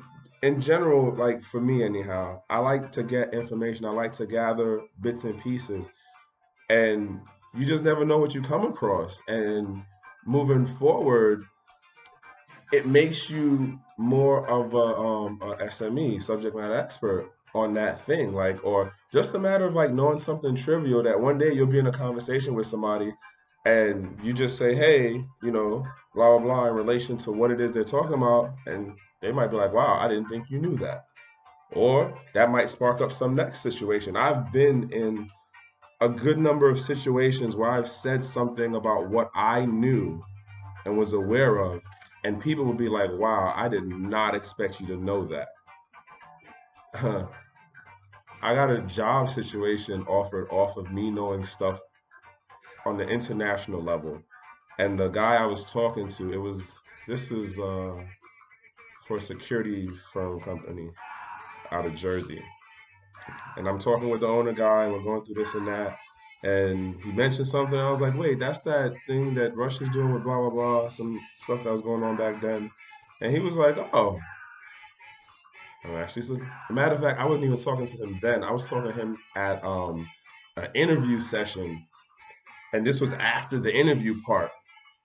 in 0.42 0.60
general 0.60 1.12
like 1.14 1.42
for 1.44 1.60
me 1.60 1.82
anyhow 1.82 2.40
i 2.48 2.58
like 2.58 2.90
to 2.92 3.02
get 3.02 3.34
information. 3.34 3.84
I 3.84 3.90
like 3.90 4.12
to 4.12 4.26
gather 4.26 4.82
bits 5.00 5.24
and 5.24 5.40
pieces. 5.40 5.90
And 6.68 7.20
you 7.54 7.66
just 7.66 7.84
never 7.84 8.04
know 8.04 8.18
what 8.18 8.34
you 8.34 8.42
come 8.42 8.64
across. 8.64 9.20
And 9.26 9.82
moving 10.24 10.66
forward 10.66 11.44
it 12.72 12.86
makes 12.86 13.28
you 13.28 13.78
more 13.98 14.48
of 14.48 14.74
a, 14.74 14.76
um, 14.76 15.40
a 15.42 15.56
SME, 15.66 16.22
subject 16.22 16.54
matter 16.54 16.76
expert 16.76 17.32
on 17.52 17.72
that 17.72 18.00
thing, 18.06 18.32
like, 18.32 18.64
or 18.64 18.94
just 19.12 19.34
a 19.34 19.38
matter 19.40 19.64
of 19.64 19.74
like 19.74 19.92
knowing 19.92 20.18
something 20.18 20.54
trivial 20.54 21.02
that 21.02 21.20
one 21.20 21.36
day 21.36 21.52
you'll 21.52 21.66
be 21.66 21.80
in 21.80 21.88
a 21.88 21.92
conversation 21.92 22.54
with 22.54 22.68
somebody 22.68 23.12
and 23.66 24.16
you 24.22 24.32
just 24.32 24.56
say, 24.56 24.74
hey, 24.74 25.24
you 25.42 25.50
know, 25.50 25.84
blah, 26.14 26.38
blah, 26.38 26.38
blah, 26.38 26.66
in 26.68 26.74
relation 26.74 27.16
to 27.18 27.32
what 27.32 27.50
it 27.50 27.60
is 27.60 27.72
they're 27.72 27.82
talking 27.82 28.14
about. 28.14 28.52
And 28.66 28.96
they 29.20 29.32
might 29.32 29.48
be 29.48 29.56
like, 29.56 29.72
wow, 29.72 29.98
I 29.98 30.08
didn't 30.08 30.28
think 30.28 30.50
you 30.50 30.60
knew 30.60 30.76
that. 30.78 31.04
Or 31.72 32.18
that 32.34 32.50
might 32.50 32.70
spark 32.70 33.00
up 33.00 33.12
some 33.12 33.34
next 33.34 33.60
situation. 33.60 34.16
I've 34.16 34.52
been 34.52 34.92
in 34.92 35.28
a 36.00 36.08
good 36.08 36.38
number 36.38 36.68
of 36.68 36.80
situations 36.80 37.54
where 37.54 37.70
I've 37.70 37.88
said 37.88 38.24
something 38.24 38.74
about 38.74 39.10
what 39.10 39.30
I 39.34 39.66
knew 39.66 40.20
and 40.84 40.96
was 40.96 41.12
aware 41.12 41.56
of, 41.56 41.80
and 42.24 42.40
people 42.40 42.64
would 42.64 42.78
be 42.78 42.88
like, 42.88 43.10
wow, 43.12 43.52
I 43.54 43.68
did 43.68 43.84
not 43.84 44.34
expect 44.34 44.80
you 44.80 44.86
to 44.88 44.96
know 44.96 45.26
that. 45.26 45.48
I 48.42 48.54
got 48.54 48.70
a 48.70 48.80
job 48.82 49.28
situation 49.28 50.02
offered 50.04 50.48
off 50.50 50.76
of 50.78 50.90
me 50.90 51.10
knowing 51.10 51.44
stuff 51.44 51.80
on 52.86 52.96
the 52.96 53.06
international 53.06 53.82
level. 53.82 54.22
And 54.78 54.98
the 54.98 55.08
guy 55.08 55.36
I 55.36 55.44
was 55.44 55.70
talking 55.70 56.08
to, 56.08 56.32
it 56.32 56.38
was 56.38 56.78
this 57.06 57.28
was 57.28 57.58
uh, 57.58 58.02
for 59.10 59.16
a 59.16 59.20
security 59.20 59.90
firm 60.12 60.38
company 60.38 60.88
out 61.72 61.84
of 61.84 61.96
Jersey. 61.96 62.40
And 63.56 63.66
I'm 63.66 63.80
talking 63.80 64.08
with 64.08 64.20
the 64.20 64.28
owner 64.28 64.52
guy, 64.52 64.84
and 64.84 64.92
we're 64.92 65.02
going 65.02 65.24
through 65.24 65.34
this 65.34 65.52
and 65.54 65.66
that. 65.66 65.98
And 66.44 66.94
he 67.02 67.10
mentioned 67.10 67.48
something. 67.48 67.76
I 67.76 67.90
was 67.90 68.00
like, 68.00 68.16
wait, 68.16 68.38
that's 68.38 68.60
that 68.60 68.94
thing 69.08 69.34
that 69.34 69.56
Russia's 69.56 69.88
doing 69.88 70.14
with 70.14 70.22
blah, 70.22 70.38
blah, 70.38 70.50
blah, 70.50 70.90
some 70.90 71.20
stuff 71.40 71.64
that 71.64 71.72
was 71.72 71.80
going 71.80 72.04
on 72.04 72.16
back 72.16 72.40
then. 72.40 72.70
And 73.20 73.32
he 73.32 73.40
was 73.40 73.56
like, 73.56 73.76
oh. 73.92 74.16
And 75.82 75.96
actually, 75.96 76.22
so, 76.22 76.38
matter 76.70 76.94
of 76.94 77.00
fact, 77.00 77.18
I 77.18 77.26
wasn't 77.26 77.46
even 77.46 77.58
talking 77.58 77.88
to 77.88 77.96
him 78.04 78.16
then. 78.22 78.44
I 78.44 78.52
was 78.52 78.68
talking 78.68 78.92
to 78.92 78.96
him 78.96 79.18
at 79.34 79.64
um, 79.64 80.08
an 80.56 80.68
interview 80.76 81.18
session. 81.18 81.82
And 82.72 82.86
this 82.86 83.00
was 83.00 83.12
after 83.14 83.58
the 83.58 83.74
interview 83.74 84.22
part. 84.22 84.52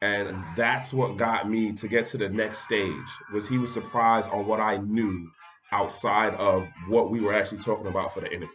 And 0.01 0.35
that's 0.55 0.93
what 0.93 1.17
got 1.17 1.49
me 1.49 1.73
to 1.73 1.87
get 1.87 2.05
to 2.07 2.17
the 2.17 2.29
next 2.29 2.59
stage 2.59 2.93
was 3.33 3.47
he 3.47 3.57
was 3.57 3.73
surprised 3.73 4.29
on 4.31 4.45
what 4.45 4.59
I 4.59 4.77
knew 4.77 5.29
outside 5.71 6.33
of 6.35 6.67
what 6.87 7.09
we 7.09 7.21
were 7.21 7.33
actually 7.33 7.59
talking 7.59 7.87
about 7.87 8.13
for 8.13 8.19
the 8.19 8.27
interview. 8.27 8.47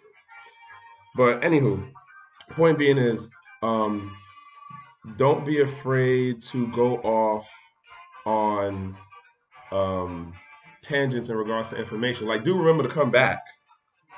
But 1.16 1.40
anywho, 1.40 1.84
point 2.50 2.78
being 2.78 2.98
is 2.98 3.28
um, 3.62 4.14
don't 5.16 5.44
be 5.44 5.60
afraid 5.60 6.42
to 6.44 6.66
go 6.68 6.96
off 6.98 7.48
on 8.26 8.94
um, 9.72 10.32
tangents 10.82 11.28
in 11.28 11.36
regards 11.36 11.70
to 11.70 11.78
information. 11.78 12.26
Like, 12.26 12.44
do 12.44 12.56
remember 12.56 12.82
to 12.82 12.88
come 12.88 13.10
back, 13.10 13.42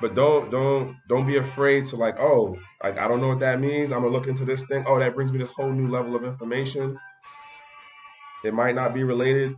but 0.01 0.15
don't 0.15 0.51
don't 0.51 0.95
don't 1.09 1.25
be 1.25 1.37
afraid 1.37 1.85
to 1.85 1.95
like, 1.95 2.19
oh, 2.19 2.57
like 2.83 2.97
I 2.97 3.07
don't 3.07 3.21
know 3.21 3.29
what 3.29 3.39
that 3.39 3.59
means. 3.59 3.91
I'm 3.91 4.01
gonna 4.01 4.13
look 4.13 4.27
into 4.27 4.45
this 4.45 4.63
thing. 4.65 4.83
Oh, 4.87 4.99
that 4.99 5.15
brings 5.15 5.31
me 5.31 5.39
this 5.39 5.51
whole 5.51 5.71
new 5.71 5.87
level 5.87 6.15
of 6.15 6.23
information. 6.23 6.97
It 8.43 8.53
might 8.53 8.75
not 8.75 8.93
be 8.93 9.03
related, 9.03 9.55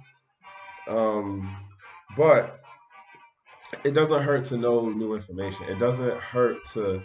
um, 0.88 1.56
but 2.16 2.60
it 3.84 3.92
doesn't 3.94 4.24
hurt 4.24 4.46
to 4.46 4.58
know 4.58 4.90
new 4.90 5.16
information. 5.16 5.66
It 5.68 5.80
doesn't 5.80 6.18
hurt 6.20 6.58
to 6.74 7.02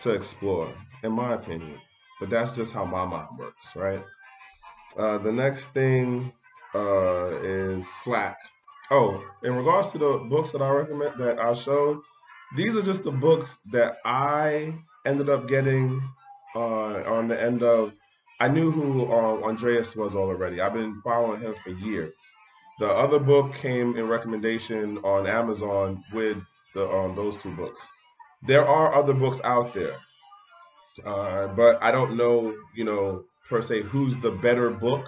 to 0.00 0.10
explore, 0.10 0.68
in 1.02 1.12
my 1.12 1.34
opinion. 1.34 1.78
But 2.18 2.30
that's 2.30 2.54
just 2.54 2.72
how 2.72 2.84
my 2.84 3.04
mind 3.04 3.28
works, 3.38 3.74
right? 3.76 4.02
Uh, 4.96 5.18
the 5.18 5.32
next 5.32 5.66
thing 5.68 6.32
uh, 6.74 7.30
is 7.42 7.88
Slack. 8.02 8.38
Oh, 8.90 9.24
in 9.42 9.56
regards 9.56 9.92
to 9.92 9.98
the 9.98 10.18
books 10.28 10.52
that 10.52 10.62
I 10.62 10.70
recommend 10.70 11.18
that 11.18 11.38
I 11.38 11.54
showed, 11.54 12.00
these 12.56 12.76
are 12.76 12.82
just 12.82 13.04
the 13.04 13.10
books 13.10 13.56
that 13.72 13.96
I 14.04 14.74
ended 15.06 15.30
up 15.30 15.48
getting 15.48 16.02
uh, 16.54 17.02
on 17.06 17.28
the 17.28 17.40
end 17.40 17.62
of. 17.62 17.92
I 18.42 18.48
knew 18.48 18.72
who 18.72 19.04
uh, 19.04 19.40
Andreas 19.44 19.94
was 19.94 20.16
already. 20.16 20.60
I've 20.60 20.72
been 20.72 21.00
following 21.02 21.40
him 21.42 21.54
for 21.62 21.70
years. 21.70 22.12
The 22.80 22.90
other 22.90 23.20
book 23.20 23.54
came 23.54 23.96
in 23.96 24.08
recommendation 24.08 24.98
on 25.04 25.28
Amazon 25.28 26.02
with 26.12 26.38
the 26.74 26.90
um, 26.90 27.14
those 27.14 27.40
two 27.40 27.54
books. 27.54 27.80
There 28.44 28.66
are 28.66 28.96
other 28.96 29.14
books 29.14 29.40
out 29.44 29.72
there, 29.72 29.94
uh, 31.04 31.46
but 31.54 31.80
I 31.80 31.92
don't 31.92 32.16
know, 32.16 32.52
you 32.74 32.82
know, 32.82 33.26
per 33.48 33.62
se, 33.62 33.82
who's 33.82 34.18
the 34.18 34.32
better 34.32 34.70
book. 34.70 35.06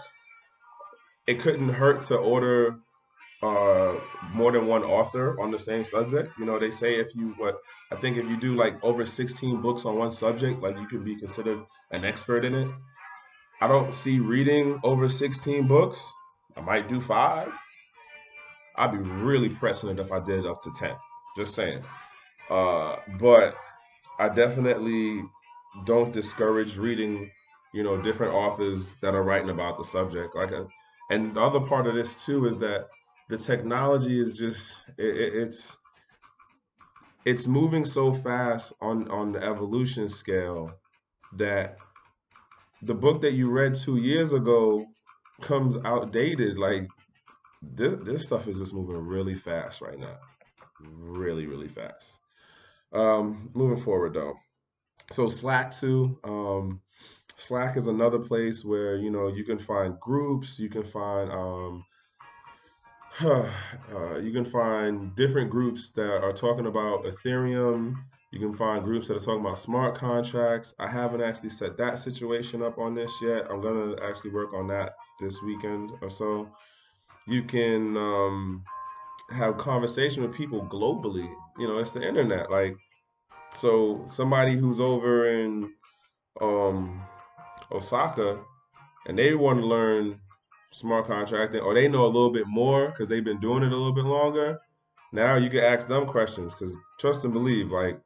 It 1.27 1.40
couldn't 1.40 1.70
hurt 1.70 2.03
to 2.03 2.16
order 2.16 2.77
uh, 3.42 3.97
more 4.33 4.53
than 4.53 4.68
one 4.68 4.85
author 4.85 5.40
on 5.40 5.51
the 5.51 5.59
same 5.59 5.85
subject. 5.85 6.38
You 6.38 6.44
know, 6.44 6.61
they 6.61 6.70
say 6.70 7.01
if 7.01 7.16
you 7.16 7.31
what 7.31 7.59
I 7.90 7.97
think 7.97 8.16
if 8.16 8.27
you 8.27 8.37
do 8.37 8.55
like 8.55 8.75
over 8.85 9.05
16 9.05 9.61
books 9.61 9.85
on 9.85 9.97
one 9.97 10.12
subject, 10.12 10.62
like 10.62 10.79
you 10.79 10.87
can 10.87 11.05
be 11.05 11.16
considered 11.16 11.59
an 11.90 12.05
expert 12.05 12.44
in 12.44 12.55
it. 12.55 12.70
I 13.64 13.66
don't 13.66 13.94
see 13.94 14.18
reading 14.18 14.79
over 14.85 15.09
16 15.09 15.66
books. 15.66 15.98
I 16.55 16.61
might 16.61 16.87
do 16.87 17.00
five. 17.00 17.50
I'd 18.77 18.92
be 18.92 18.98
really 18.98 19.48
pressing 19.48 19.88
it 19.88 19.98
if 19.98 20.12
I 20.12 20.20
did 20.20 20.44
up 20.44 20.61
to 20.64 20.70
10. 20.79 20.94
Just 21.35 21.55
saying. 21.55 21.81
Uh, 22.50 22.96
but 23.18 23.57
I 24.18 24.29
definitely 24.29 25.22
don't 25.87 26.12
discourage 26.12 26.77
reading, 26.77 27.31
you 27.72 27.83
know, 27.83 27.96
different 28.03 28.35
authors 28.35 28.96
that 29.00 29.14
are 29.14 29.22
writing 29.22 29.48
about 29.48 29.79
the 29.79 29.85
subject. 29.85 30.37
Like, 30.37 30.53
uh, 30.53 30.64
and 31.09 31.35
the 31.35 31.40
other 31.40 31.61
part 31.61 31.87
of 31.87 31.94
this 31.94 32.22
too 32.22 32.46
is 32.46 32.59
that 32.59 32.90
the 33.31 33.38
technology 33.38 34.20
is 34.20 34.37
just 34.37 34.83
it, 34.98 35.16
it's 35.16 35.79
it's 37.24 37.46
moving 37.46 37.87
so 37.87 38.12
fast 38.12 38.74
on 38.83 39.11
on 39.11 39.33
the 39.33 39.42
evolution 39.42 40.07
scale 40.07 40.68
that 41.38 41.79
the 42.85 42.94
book 42.94 43.23
that 43.23 43.33
you 43.33 43.51
read 43.51 43.75
two 43.75 43.97
years 43.97 44.33
ago 44.33 44.87
comes 45.40 45.77
outdated. 45.85 46.59
Like 46.59 46.88
this, 47.62 47.94
this 48.03 48.25
stuff 48.25 48.47
is 48.47 48.59
just 48.59 48.75
moving 48.75 48.99
really 48.99 49.35
fast 49.35 49.81
right 49.81 49.99
now, 49.99 50.16
really, 50.81 51.47
really 51.47 51.68
fast. 51.68 52.18
Um, 52.92 53.51
moving 53.55 53.83
forward 53.83 54.14
though, 54.14 54.35
so 55.11 55.29
Slack 55.29 55.73
too. 55.73 56.18
Um, 56.25 56.81
Slack 57.37 57.77
is 57.77 57.88
another 57.88 58.20
place 58.20 58.64
where 58.64 58.97
you 58.97 59.11
know 59.11 59.29
you 59.29 59.44
can 59.44 59.59
find 59.59 59.99
groups, 59.99 60.59
you 60.59 60.68
can 60.68 60.85
find 60.85 61.31
um, 61.33 61.85
uh, 63.24 64.18
you 64.20 64.33
can 64.33 64.44
find 64.44 65.14
different 65.14 65.48
groups 65.48 65.92
that 65.92 66.20
are 66.22 66.33
talking 66.33 66.66
about 66.66 67.05
Ethereum. 67.05 67.94
You 68.33 68.40
can 68.40 68.53
find 68.53 68.83
groups 68.83 69.07
that 69.07 69.16
are 69.16 69.20
talking 69.20 69.40
about 69.40 69.59
smart 69.59 69.94
contracts. 69.94 70.74
I 70.81 70.90
haven't 70.90 71.22
actually 71.22 71.50
set 71.50 71.77
that 71.77 71.98
situation 71.98 72.62
up 72.62 72.79
on 72.79 72.94
this 72.94 73.12
yet. 73.22 73.46
I'm 73.48 73.61
gonna 73.61 73.94
actually 74.05 74.31
work 74.31 74.53
on 74.53 74.66
that 74.68 74.96
this 75.20 75.40
weekend 75.42 75.92
or 76.03 76.11
so. 76.11 76.50
You 77.29 77.44
can 77.44 77.96
um, 77.96 78.64
have 79.31 79.59
conversation 79.59 80.22
with 80.22 80.35
people 80.35 80.66
globally. 80.66 81.33
You 81.57 81.68
know, 81.68 81.79
it's 81.79 81.92
the 81.92 82.07
internet. 82.07 82.50
Like, 82.50 82.77
so 83.55 84.05
somebody 84.09 84.57
who's 84.57 84.81
over 84.81 85.27
in 85.27 85.72
um, 86.40 87.00
Osaka 87.70 88.44
and 89.07 89.16
they 89.16 89.35
want 89.35 89.61
to 89.61 89.66
learn 89.66 90.18
smart 90.75 91.07
contracting 91.07 91.61
or 91.61 91.73
they 91.73 91.87
know 91.87 92.05
a 92.05 92.07
little 92.07 92.33
bit 92.33 92.49
more 92.49 92.89
because 92.89 93.09
they've 93.09 93.25
been 93.25 93.41
doing 93.41 93.63
it 93.63 93.73
a 93.73 93.77
little 93.77 93.93
bit 93.93 94.05
longer. 94.05 94.59
Now 95.13 95.37
you 95.37 95.49
can 95.49 95.61
ask 95.61 95.87
them 95.87 96.07
questions 96.07 96.53
because 96.53 96.75
trust 96.99 97.23
and 97.23 97.33
believe, 97.33 97.71
like 97.71 98.01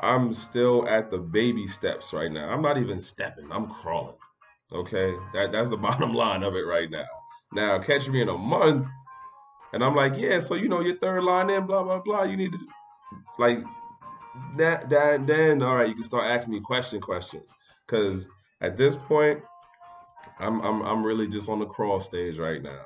I'm 0.00 0.32
still 0.32 0.88
at 0.88 1.10
the 1.10 1.18
baby 1.18 1.66
steps 1.66 2.14
right 2.14 2.32
now. 2.32 2.48
I'm 2.48 2.62
not 2.62 2.78
even 2.78 2.98
stepping. 2.98 3.52
I'm 3.52 3.68
crawling. 3.68 4.16
Okay, 4.72 5.14
that 5.34 5.52
that's 5.52 5.68
the 5.68 5.76
bottom 5.88 6.14
line 6.14 6.42
of 6.42 6.56
it 6.56 6.66
right 6.66 6.90
now. 6.90 7.04
Now 7.52 7.78
catch 7.78 8.08
me 8.08 8.22
in 8.22 8.30
a 8.30 8.38
month, 8.38 8.88
and 9.74 9.84
I'm 9.84 9.94
like, 9.94 10.14
yeah. 10.16 10.38
So 10.38 10.54
you 10.54 10.68
know 10.68 10.80
your 10.80 10.96
third 10.96 11.22
line 11.22 11.50
in, 11.50 11.66
blah 11.66 11.82
blah 11.82 12.00
blah. 12.00 12.22
You 12.22 12.38
need 12.38 12.52
to 12.52 12.58
like 13.38 13.58
that 14.56 14.88
that 14.88 15.26
then 15.26 15.62
all 15.62 15.76
right. 15.76 15.88
You 15.88 15.94
can 15.94 16.04
start 16.04 16.24
asking 16.24 16.54
me 16.54 16.60
question 16.60 17.02
questions 17.02 17.52
because 17.86 18.28
at 18.62 18.78
this 18.78 18.96
point, 18.96 19.44
I'm 20.38 20.60
I'm 20.60 20.82
I'm 20.82 21.04
really 21.04 21.28
just 21.28 21.48
on 21.48 21.58
the 21.58 21.66
crawl 21.66 22.00
stage 22.00 22.38
right 22.38 22.62
now. 22.62 22.82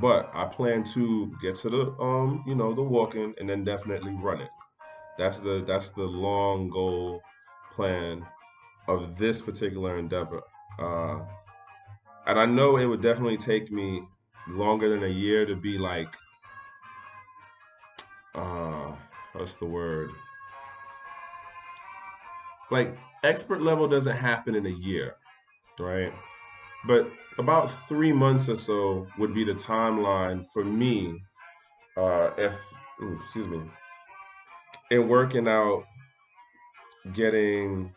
But 0.00 0.30
I 0.34 0.44
plan 0.44 0.84
to 0.94 1.30
get 1.42 1.56
to 1.56 1.70
the 1.70 1.90
um 2.00 2.44
you 2.46 2.54
know 2.54 2.74
the 2.74 2.82
walking 2.82 3.34
and 3.38 3.48
then 3.48 3.64
definitely 3.64 4.12
run 4.12 4.40
it. 4.40 4.50
That's 5.18 5.40
the 5.40 5.64
that's 5.66 5.90
the 5.90 6.04
long 6.04 6.68
goal 6.68 7.22
plan 7.74 8.24
of 8.86 9.16
this 9.18 9.42
particular 9.42 9.98
endeavor. 9.98 10.42
Uh, 10.78 11.20
and 12.26 12.38
I 12.38 12.46
know 12.46 12.76
it 12.76 12.86
would 12.86 13.02
definitely 13.02 13.36
take 13.36 13.72
me 13.72 14.02
longer 14.48 14.88
than 14.88 15.02
a 15.04 15.12
year 15.12 15.44
to 15.44 15.54
be 15.56 15.78
like, 15.78 16.08
uh, 18.34 18.92
what's 19.32 19.56
the 19.56 19.66
word? 19.66 20.10
Like 22.70 22.96
expert 23.24 23.60
level 23.60 23.88
doesn't 23.88 24.16
happen 24.16 24.54
in 24.54 24.66
a 24.66 24.70
year, 24.70 25.16
right? 25.78 26.12
But 26.86 27.10
about 27.38 27.70
three 27.88 28.12
months 28.12 28.48
or 28.48 28.56
so 28.56 29.06
would 29.18 29.34
be 29.34 29.44
the 29.44 29.54
timeline 29.54 30.46
for 30.52 30.62
me, 30.62 31.20
uh, 31.96 32.30
if 32.36 32.52
excuse 33.00 33.48
me, 33.48 33.60
in 34.90 35.08
working 35.08 35.48
out, 35.48 35.84
getting, 37.14 37.92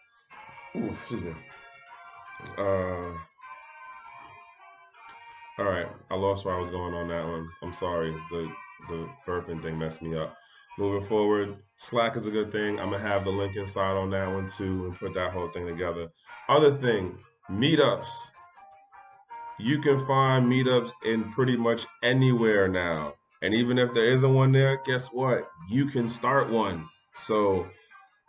ooh, 0.75 0.95
excuse 0.99 1.23
me, 1.23 1.33
uh, 2.57 3.13
all 5.57 5.65
right, 5.65 5.87
I 6.09 6.15
lost 6.15 6.45
where 6.45 6.55
I 6.55 6.59
was 6.59 6.69
going 6.69 6.93
on 6.93 7.07
that 7.09 7.25
one. 7.25 7.47
I'm 7.61 7.73
sorry. 7.73 8.11
The 8.31 8.51
the 8.89 9.07
burping 9.27 9.61
thing 9.61 9.77
messed 9.77 10.01
me 10.01 10.15
up. 10.17 10.35
Moving 10.77 11.07
forward, 11.07 11.55
Slack 11.77 12.15
is 12.15 12.25
a 12.25 12.31
good 12.31 12.51
thing. 12.51 12.79
I'm 12.79 12.89
gonna 12.89 12.99
have 12.99 13.25
the 13.25 13.29
link 13.29 13.55
inside 13.55 13.95
on 13.95 14.09
that 14.11 14.31
one 14.31 14.47
too 14.47 14.85
and 14.85 14.97
put 14.97 15.13
that 15.13 15.31
whole 15.31 15.49
thing 15.49 15.67
together. 15.67 16.07
Other 16.49 16.73
thing, 16.73 17.17
meetups. 17.49 18.09
You 19.59 19.81
can 19.81 20.05
find 20.05 20.45
meetups 20.51 20.91
in 21.05 21.31
pretty 21.31 21.55
much 21.55 21.85
anywhere 22.03 22.67
now. 22.67 23.13
And 23.41 23.53
even 23.53 23.77
if 23.79 23.93
there 23.93 24.13
isn't 24.13 24.33
one 24.33 24.51
there, 24.51 24.81
guess 24.85 25.07
what? 25.07 25.49
You 25.69 25.85
can 25.85 26.07
start 26.09 26.49
one. 26.49 26.83
So 27.19 27.67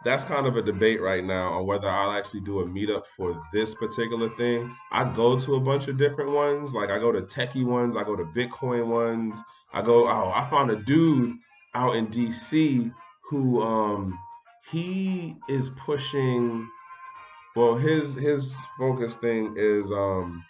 that's 0.04 0.24
kind 0.24 0.46
of 0.46 0.56
a 0.56 0.62
debate 0.62 1.00
right 1.00 1.24
now 1.24 1.50
on 1.50 1.66
whether 1.66 1.88
I'll 1.88 2.12
actually 2.12 2.40
do 2.40 2.60
a 2.60 2.64
meetup 2.68 3.06
for 3.06 3.40
this 3.52 3.74
particular 3.74 4.28
thing. 4.30 4.74
I 4.90 5.04
go 5.14 5.38
to 5.38 5.54
a 5.54 5.60
bunch 5.60 5.88
of 5.88 5.98
different 5.98 6.32
ones. 6.32 6.74
Like 6.74 6.90
I 6.90 6.98
go 6.98 7.12
to 7.12 7.20
techie 7.20 7.64
ones, 7.64 7.96
I 7.96 8.04
go 8.04 8.16
to 8.16 8.24
Bitcoin 8.24 8.86
ones. 8.88 9.36
I 9.72 9.82
go, 9.82 10.08
oh, 10.08 10.32
I 10.34 10.48
found 10.50 10.70
a 10.70 10.76
dude 10.76 11.36
out 11.74 11.96
in 11.96 12.08
DC 12.08 12.92
who 13.30 13.62
um 13.62 14.18
he 14.70 15.36
is 15.48 15.68
pushing 15.70 16.68
well 17.56 17.74
his 17.74 18.14
his 18.14 18.54
focus 18.78 19.14
thing 19.16 19.54
is 19.56 19.90
um 19.92 20.44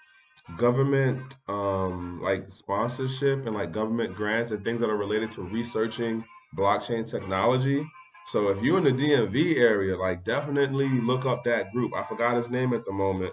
government 0.56 1.36
um 1.48 2.20
like 2.20 2.48
sponsorship 2.48 3.46
and 3.46 3.54
like 3.54 3.72
government 3.72 4.14
grants 4.14 4.50
and 4.50 4.64
things 4.64 4.80
that 4.80 4.90
are 4.90 4.96
related 4.96 5.30
to 5.30 5.42
researching 5.42 6.24
blockchain 6.56 7.08
technology 7.08 7.84
so 8.26 8.48
if 8.50 8.62
you're 8.62 8.78
in 8.78 8.84
the 8.84 8.90
DMV 8.90 9.56
area, 9.56 9.96
like 9.96 10.24
definitely 10.24 10.88
look 10.88 11.26
up 11.26 11.44
that 11.44 11.72
group. 11.72 11.92
I 11.94 12.02
forgot 12.04 12.36
his 12.36 12.50
name 12.50 12.72
at 12.72 12.84
the 12.84 12.92
moment. 12.92 13.32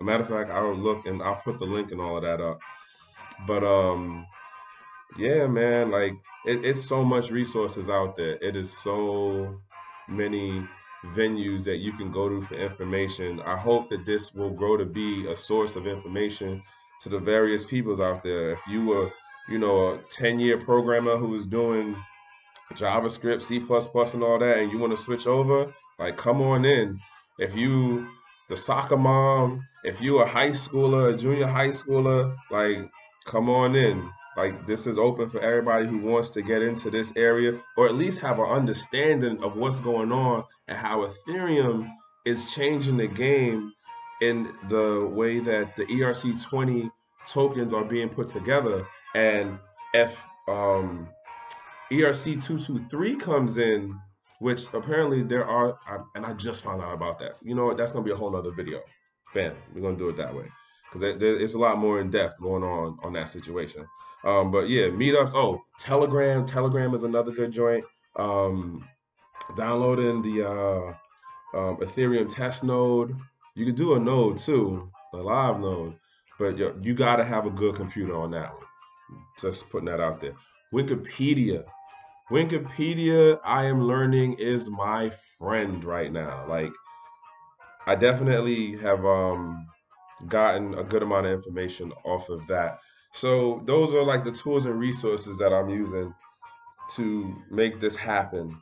A 0.00 0.04
matter 0.04 0.22
of 0.22 0.28
fact, 0.28 0.50
I'll 0.50 0.74
look 0.74 1.06
and 1.06 1.22
I'll 1.22 1.36
put 1.36 1.58
the 1.58 1.66
link 1.66 1.92
and 1.92 2.00
all 2.00 2.16
of 2.16 2.22
that 2.22 2.40
up. 2.40 2.60
But 3.46 3.62
um, 3.64 4.26
yeah, 5.18 5.46
man, 5.46 5.90
like 5.90 6.12
it, 6.46 6.64
it's 6.64 6.82
so 6.82 7.04
much 7.04 7.30
resources 7.30 7.90
out 7.90 8.16
there. 8.16 8.38
It 8.42 8.56
is 8.56 8.76
so 8.76 9.60
many 10.08 10.66
venues 11.14 11.64
that 11.64 11.76
you 11.78 11.92
can 11.92 12.12
go 12.12 12.28
to 12.28 12.42
for 12.42 12.54
information. 12.54 13.40
I 13.40 13.56
hope 13.56 13.88
that 13.90 14.04
this 14.04 14.34
will 14.34 14.50
grow 14.50 14.76
to 14.76 14.84
be 14.84 15.26
a 15.28 15.36
source 15.36 15.76
of 15.76 15.86
information 15.86 16.62
to 17.02 17.08
the 17.08 17.18
various 17.18 17.64
peoples 17.64 18.00
out 18.00 18.22
there. 18.22 18.50
If 18.50 18.60
you 18.68 18.84
were, 18.84 19.10
you 19.48 19.58
know, 19.58 19.94
a 19.94 19.98
10 20.10 20.38
year 20.38 20.58
programmer 20.58 21.16
who 21.16 21.28
was 21.28 21.46
doing 21.46 21.96
JavaScript, 22.74 23.42
C++, 23.42 23.56
and 23.56 24.22
all 24.22 24.38
that, 24.38 24.58
and 24.58 24.70
you 24.70 24.78
want 24.78 24.96
to 24.96 25.02
switch 25.02 25.26
over, 25.26 25.72
like 25.98 26.16
come 26.16 26.40
on 26.40 26.64
in. 26.64 26.98
If 27.38 27.56
you 27.56 28.06
the 28.48 28.56
soccer 28.56 28.96
mom, 28.96 29.66
if 29.84 30.00
you 30.00 30.18
a 30.18 30.26
high 30.26 30.50
schooler, 30.50 31.14
a 31.14 31.16
junior 31.16 31.46
high 31.46 31.68
schooler, 31.68 32.34
like 32.50 32.90
come 33.24 33.48
on 33.48 33.76
in. 33.76 34.10
Like 34.36 34.66
this 34.66 34.86
is 34.86 34.96
open 34.96 35.28
for 35.28 35.40
everybody 35.40 35.86
who 35.86 35.98
wants 35.98 36.30
to 36.30 36.42
get 36.42 36.62
into 36.62 36.90
this 36.90 37.12
area 37.16 37.58
or 37.76 37.86
at 37.86 37.94
least 37.94 38.20
have 38.20 38.38
an 38.38 38.46
understanding 38.46 39.42
of 39.42 39.56
what's 39.56 39.80
going 39.80 40.12
on 40.12 40.44
and 40.68 40.78
how 40.78 41.06
Ethereum 41.06 41.90
is 42.24 42.52
changing 42.52 42.96
the 42.96 43.08
game 43.08 43.72
in 44.20 44.52
the 44.68 45.06
way 45.06 45.40
that 45.40 45.74
the 45.76 45.84
ERC20 45.86 46.90
tokens 47.26 47.72
are 47.72 47.84
being 47.84 48.08
put 48.08 48.28
together. 48.28 48.86
And 49.14 49.58
if 49.94 50.16
um, 50.48 51.08
ERC 51.90 52.24
223 52.24 53.16
comes 53.16 53.58
in, 53.58 53.90
which 54.38 54.72
apparently 54.72 55.22
there 55.22 55.46
are, 55.46 55.78
and 56.14 56.24
I 56.24 56.32
just 56.34 56.62
found 56.62 56.82
out 56.82 56.94
about 56.94 57.18
that. 57.18 57.36
You 57.42 57.54
know 57.54 57.66
what? 57.66 57.76
That's 57.76 57.92
going 57.92 58.04
to 58.04 58.08
be 58.08 58.14
a 58.14 58.16
whole 58.16 58.34
other 58.34 58.52
video. 58.52 58.80
Bam. 59.34 59.54
We're 59.74 59.82
going 59.82 59.96
to 59.96 60.02
do 60.04 60.08
it 60.08 60.16
that 60.16 60.34
way. 60.34 60.46
Because 60.92 61.16
it's 61.20 61.54
a 61.54 61.58
lot 61.58 61.78
more 61.78 62.00
in 62.00 62.10
depth 62.10 62.40
going 62.40 62.64
on 62.64 62.98
on 63.02 63.12
that 63.12 63.30
situation. 63.30 63.86
Um, 64.24 64.50
but 64.50 64.68
yeah, 64.68 64.88
meetups. 64.88 65.32
Oh, 65.34 65.62
Telegram. 65.78 66.44
Telegram 66.46 66.94
is 66.94 67.04
another 67.04 67.32
good 67.32 67.52
joint. 67.52 67.84
Um, 68.16 68.84
downloading 69.56 70.22
the 70.22 70.48
uh, 70.48 70.94
um, 71.56 71.76
Ethereum 71.78 72.32
test 72.32 72.64
node. 72.64 73.16
You 73.54 73.66
can 73.66 73.74
do 73.74 73.94
a 73.94 74.00
node 74.00 74.38
too, 74.38 74.90
a 75.12 75.16
live 75.16 75.60
node, 75.60 75.96
but 76.38 76.58
you, 76.58 76.78
you 76.82 76.94
got 76.94 77.16
to 77.16 77.24
have 77.24 77.46
a 77.46 77.50
good 77.50 77.76
computer 77.76 78.16
on 78.16 78.30
that 78.32 78.52
one. 78.52 78.62
Just 79.40 79.68
putting 79.70 79.86
that 79.86 80.00
out 80.00 80.20
there. 80.20 80.34
Wikipedia. 80.72 81.66
Wikipedia, 82.30 83.40
I 83.44 83.64
am 83.64 83.82
learning, 83.82 84.34
is 84.34 84.70
my 84.70 85.10
friend 85.36 85.84
right 85.84 86.12
now. 86.12 86.46
Like, 86.48 86.70
I 87.86 87.96
definitely 87.96 88.76
have 88.76 89.04
um, 89.04 89.66
gotten 90.28 90.74
a 90.74 90.84
good 90.84 91.02
amount 91.02 91.26
of 91.26 91.32
information 91.32 91.92
off 92.04 92.28
of 92.28 92.46
that. 92.46 92.78
So 93.12 93.62
those 93.64 93.92
are 93.94 94.04
like 94.04 94.24
the 94.24 94.32
tools 94.32 94.66
and 94.66 94.78
resources 94.78 95.36
that 95.38 95.52
I'm 95.52 95.68
using 95.68 96.14
to 96.92 97.36
make 97.50 97.80
this 97.80 97.96
happen. 97.96 98.56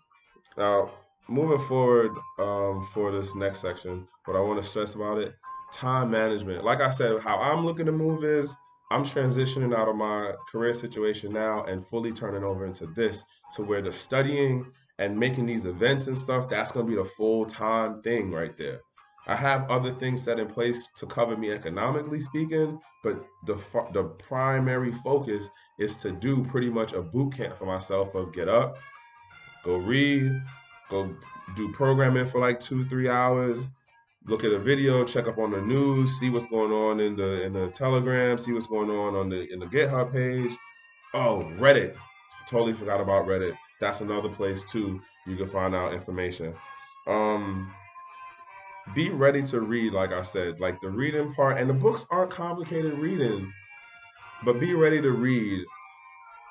Now, 0.56 0.90
moving 1.28 1.64
forward 1.66 2.12
um, 2.38 2.88
for 2.92 3.12
this 3.12 3.34
next 3.34 3.60
section, 3.60 4.06
what 4.24 4.36
I 4.36 4.40
want 4.40 4.62
to 4.62 4.68
stress 4.68 4.94
about 4.94 5.18
it, 5.18 5.34
time 5.72 6.10
management. 6.10 6.64
Like 6.64 6.80
I 6.80 6.90
said, 6.90 7.20
how 7.20 7.38
I'm 7.38 7.64
looking 7.64 7.86
to 7.86 7.92
move 7.92 8.24
is 8.24 8.54
I'm 8.90 9.04
transitioning 9.04 9.76
out 9.76 9.88
of 9.88 9.96
my 9.96 10.32
career 10.50 10.72
situation 10.72 11.30
now 11.30 11.64
and 11.64 11.86
fully 11.86 12.10
turning 12.10 12.44
over 12.44 12.64
into 12.64 12.86
this 12.86 13.22
to 13.54 13.62
where 13.62 13.82
the 13.82 13.92
studying 13.92 14.66
and 14.98 15.16
making 15.16 15.46
these 15.46 15.66
events 15.66 16.06
and 16.06 16.16
stuff, 16.16 16.48
that's 16.48 16.72
going 16.72 16.86
to 16.86 16.90
be 16.90 16.96
the 16.96 17.04
full 17.04 17.44
time 17.44 18.02
thing 18.02 18.32
right 18.32 18.56
there. 18.56 18.80
I 19.28 19.36
have 19.36 19.70
other 19.70 19.92
things 19.92 20.22
set 20.22 20.38
in 20.38 20.46
place 20.46 20.88
to 20.96 21.06
cover 21.06 21.36
me 21.36 21.52
economically 21.52 22.18
speaking, 22.18 22.80
but 23.02 23.24
the 23.46 23.56
the 23.92 24.04
primary 24.04 24.92
focus 25.04 25.50
is 25.78 25.98
to 25.98 26.12
do 26.12 26.42
pretty 26.44 26.70
much 26.70 26.94
a 26.94 27.02
boot 27.02 27.34
camp 27.36 27.58
for 27.58 27.66
myself 27.66 28.14
of 28.14 28.32
get 28.32 28.48
up, 28.48 28.78
go 29.64 29.76
read, 29.76 30.32
go 30.88 31.14
do 31.56 31.70
programming 31.72 32.26
for 32.26 32.40
like 32.40 32.58
two, 32.58 32.86
three 32.86 33.10
hours, 33.10 33.60
look 34.24 34.44
at 34.44 34.52
a 34.52 34.58
video, 34.58 35.04
check 35.04 35.28
up 35.28 35.36
on 35.36 35.50
the 35.50 35.60
news, 35.60 36.18
see 36.18 36.30
what's 36.30 36.46
going 36.46 36.72
on 36.72 36.98
in 37.00 37.14
the 37.14 37.42
in 37.42 37.52
the 37.52 37.68
Telegram, 37.68 38.38
see 38.38 38.52
what's 38.52 38.66
going 38.66 38.90
on 38.90 39.14
on 39.14 39.28
the 39.28 39.46
in 39.52 39.58
the 39.58 39.66
GitHub 39.66 40.10
page. 40.10 40.56
Oh, 41.12 41.52
Reddit. 41.58 41.94
Totally 42.48 42.72
forgot 42.72 43.00
about 43.00 43.26
Reddit. 43.26 43.56
That's 43.78 44.00
another 44.00 44.30
place 44.30 44.64
too. 44.64 45.00
You 45.26 45.36
can 45.36 45.48
find 45.48 45.74
out 45.74 45.92
information. 45.92 46.54
Um, 47.06 47.70
be 48.94 49.10
ready 49.10 49.42
to 49.42 49.60
read, 49.60 49.92
like 49.92 50.12
I 50.12 50.22
said, 50.22 50.60
like 50.60 50.80
the 50.80 50.90
reading 50.90 51.34
part, 51.34 51.58
and 51.58 51.68
the 51.68 51.74
books 51.74 52.06
aren't 52.10 52.30
complicated 52.30 52.94
reading, 52.98 53.52
but 54.44 54.60
be 54.60 54.74
ready 54.74 55.00
to 55.00 55.12
read 55.12 55.64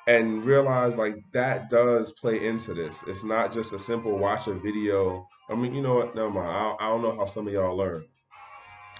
and 0.06 0.44
realize 0.44 0.96
like 0.96 1.14
that 1.32 1.68
does 1.68 2.12
play 2.12 2.46
into 2.46 2.72
this. 2.72 3.04
It's 3.06 3.24
not 3.24 3.52
just 3.52 3.74
a 3.74 3.78
simple 3.78 4.18
watch 4.18 4.46
a 4.46 4.54
video. 4.54 5.28
I 5.50 5.54
mean, 5.54 5.74
you 5.74 5.82
know 5.82 5.96
what? 5.96 6.14
Never 6.14 6.30
mind. 6.30 6.48
I, 6.48 6.76
I 6.80 6.88
don't 6.88 7.02
know 7.02 7.16
how 7.16 7.26
some 7.26 7.46
of 7.46 7.52
y'all 7.52 7.76
learn. 7.76 8.04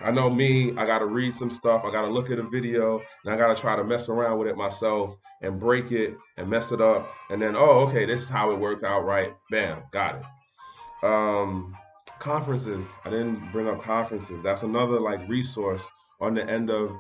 I 0.01 0.11
know 0.11 0.31
me, 0.31 0.77
I 0.77 0.87
got 0.87 1.01
to 1.01 1.07
read 1.07 1.35
some 1.35 1.51
stuff. 1.51 1.85
I 1.85 1.91
got 1.91 2.03
to 2.03 2.09
look 2.09 2.31
at 2.31 2.39
a 2.39 2.49
video 2.49 3.01
and 3.25 3.35
I 3.35 3.37
got 3.37 3.49
to 3.49 3.61
try 3.61 3.75
to 3.75 3.83
mess 3.83 4.09
around 4.09 4.39
with 4.39 4.49
it 4.49 4.57
myself 4.57 5.17
and 5.43 5.59
break 5.59 5.91
it 5.91 6.17
and 6.37 6.49
mess 6.49 6.71
it 6.73 6.81
up. 6.81 7.09
And 7.31 7.43
then, 7.43 7.57
oh, 7.57 7.89
okay, 7.89 8.05
this 8.05 8.23
is 8.23 8.29
how 8.29 8.53
it 8.53 8.59
worked 8.59 8.85
out 8.85 9.05
right. 9.05 9.35
Bam, 9.51 9.83
got 9.93 10.17
it. 10.17 11.05
Um, 11.05 11.77
conferences. 12.21 12.85
I 13.05 13.11
didn't 13.11 13.53
bring 13.53 13.69
up 13.69 13.83
conferences. 13.83 14.43
That's 14.43 14.63
another 14.63 15.01
like 15.01 15.27
resource 15.29 15.89
on 16.21 16.35
the 16.35 16.49
end 16.49 16.71
of 16.71 16.91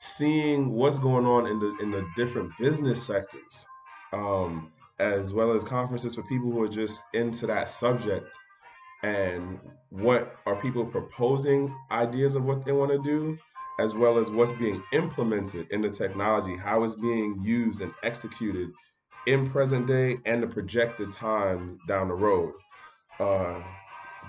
seeing 0.00 0.72
what's 0.72 0.98
going 0.98 1.26
on 1.26 1.46
in 1.46 1.58
the 1.58 1.78
in 1.82 1.90
the 1.90 2.06
different 2.16 2.56
business 2.58 3.02
sectors, 3.02 3.66
um, 4.12 4.72
as 4.98 5.32
well 5.32 5.52
as 5.52 5.64
conferences 5.64 6.14
for 6.14 6.22
people 6.22 6.50
who 6.50 6.62
are 6.62 6.68
just 6.68 7.02
into 7.14 7.46
that 7.46 7.70
subject, 7.70 8.26
and 9.02 9.58
what 9.90 10.36
are 10.46 10.56
people 10.56 10.84
proposing 10.84 11.74
ideas 11.90 12.34
of 12.34 12.46
what 12.46 12.64
they 12.64 12.72
want 12.72 12.90
to 12.90 12.98
do, 12.98 13.38
as 13.80 13.94
well 13.94 14.18
as 14.18 14.28
what's 14.30 14.56
being 14.58 14.82
implemented 14.92 15.66
in 15.70 15.82
the 15.82 15.90
technology, 15.90 16.56
how 16.56 16.84
it's 16.84 16.94
being 16.94 17.40
used 17.42 17.80
and 17.80 17.92
executed 18.02 18.70
in 19.26 19.48
present 19.48 19.86
day 19.86 20.16
and 20.26 20.42
the 20.42 20.46
projected 20.46 21.12
time 21.12 21.78
down 21.86 22.08
the 22.08 22.14
road. 22.14 22.54
Uh, 23.18 23.60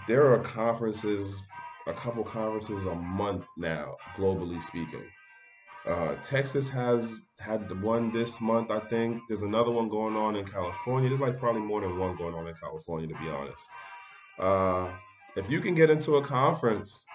there 0.08 0.32
are 0.32 0.40
conferences, 0.40 1.42
a 1.88 1.94
couple 1.94 2.24
conferences 2.24 2.86
a 2.86 2.96
month 2.96 3.46
now, 3.58 3.98
globally 4.16 4.62
speaking. 4.64 5.04
Uh, 5.86 6.16
Texas 6.22 6.70
has 6.70 7.16
had 7.40 7.68
the 7.70 7.76
one 7.76 8.12
this 8.12 8.40
month, 8.42 8.70
I 8.70 8.80
think. 8.80 9.22
There's 9.28 9.42
another 9.42 9.72
one 9.72 9.90
going 9.90 10.16
on 10.16 10.36
in 10.36 10.46
California. 10.46 11.10
There's 11.10 11.22
like 11.22 11.40
probably 11.40 11.62
more 11.62 11.82
than 11.82 11.98
one 11.98 12.16
going 12.16 12.36
on 12.36 12.48
in 12.48 12.54
California, 12.56 13.08
to 13.08 13.20
be 13.20 13.30
honest. 13.30 13.64
Uh, 14.38 14.92
if 15.36 15.50
you 15.50 15.62
can 15.62 15.76
get 15.76 15.90
into 15.90 16.18
a 16.18 16.24
conference, 16.24 17.06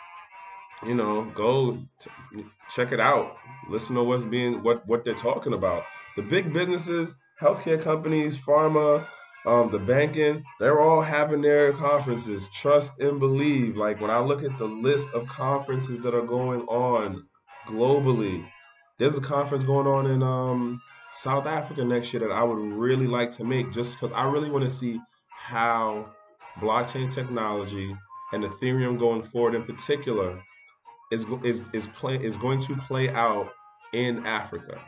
you 0.87 0.94
know, 0.94 1.25
go 1.35 1.79
t- 2.01 2.44
check 2.75 2.92
it 2.92 3.01
out. 3.01 3.37
Listen 3.68 3.97
to 3.97 4.03
what's 4.03 4.25
being 4.25 4.62
what 4.62 4.87
what 4.87 5.05
they're 5.05 5.14
talking 5.14 5.53
about. 5.53 5.85
The 6.16 6.23
big 6.23 6.53
businesses, 6.53 7.14
healthcare 7.40 7.83
companies, 7.83 8.37
pharma, 8.37 9.07
um, 9.47 9.71
the 9.71 9.79
banking, 9.79 10.45
they're 10.59 10.81
all 10.81 11.03
having 11.03 11.43
their 11.43 11.73
conferences. 11.73 12.49
Trust 12.55 12.99
and 13.01 13.21
believe. 13.21 13.77
Like 13.77 14.01
when 14.01 14.11
I 14.11 14.19
look 14.19 14.43
at 14.43 14.57
the 14.59 14.67
list 14.67 15.09
of 15.13 15.27
conferences 15.29 16.01
that 16.01 16.15
are 16.15 16.27
going 16.27 16.63
on 16.63 17.27
globally, 17.67 18.45
there's 18.99 19.17
a 19.17 19.21
conference 19.21 19.65
going 19.65 19.87
on 19.87 20.11
in 20.11 20.23
um, 20.23 20.81
South 21.15 21.47
Africa 21.47 21.85
next 21.85 22.13
year 22.13 22.27
that 22.27 22.35
I 22.35 22.43
would 22.43 22.59
really 22.59 23.07
like 23.07 23.31
to 23.33 23.45
make 23.45 23.73
just 23.73 23.93
because 23.93 24.13
I 24.13 24.31
really 24.31 24.51
want 24.51 24.67
to 24.67 24.75
see 24.75 25.01
how 25.29 26.13
blockchain 26.57 27.13
technology 27.13 27.95
and 28.33 28.45
Ethereum 28.45 28.99
going 28.99 29.23
forward 29.23 29.55
in 29.55 29.65
particular 29.65 30.37
is 31.11 31.25
is 31.43 31.69
is 31.73 31.87
play 31.89 32.17
is 32.17 32.37
going 32.37 32.63
to 32.63 32.75
play 32.77 33.09
out 33.11 33.53
in 33.93 34.25
Africa. 34.27 34.81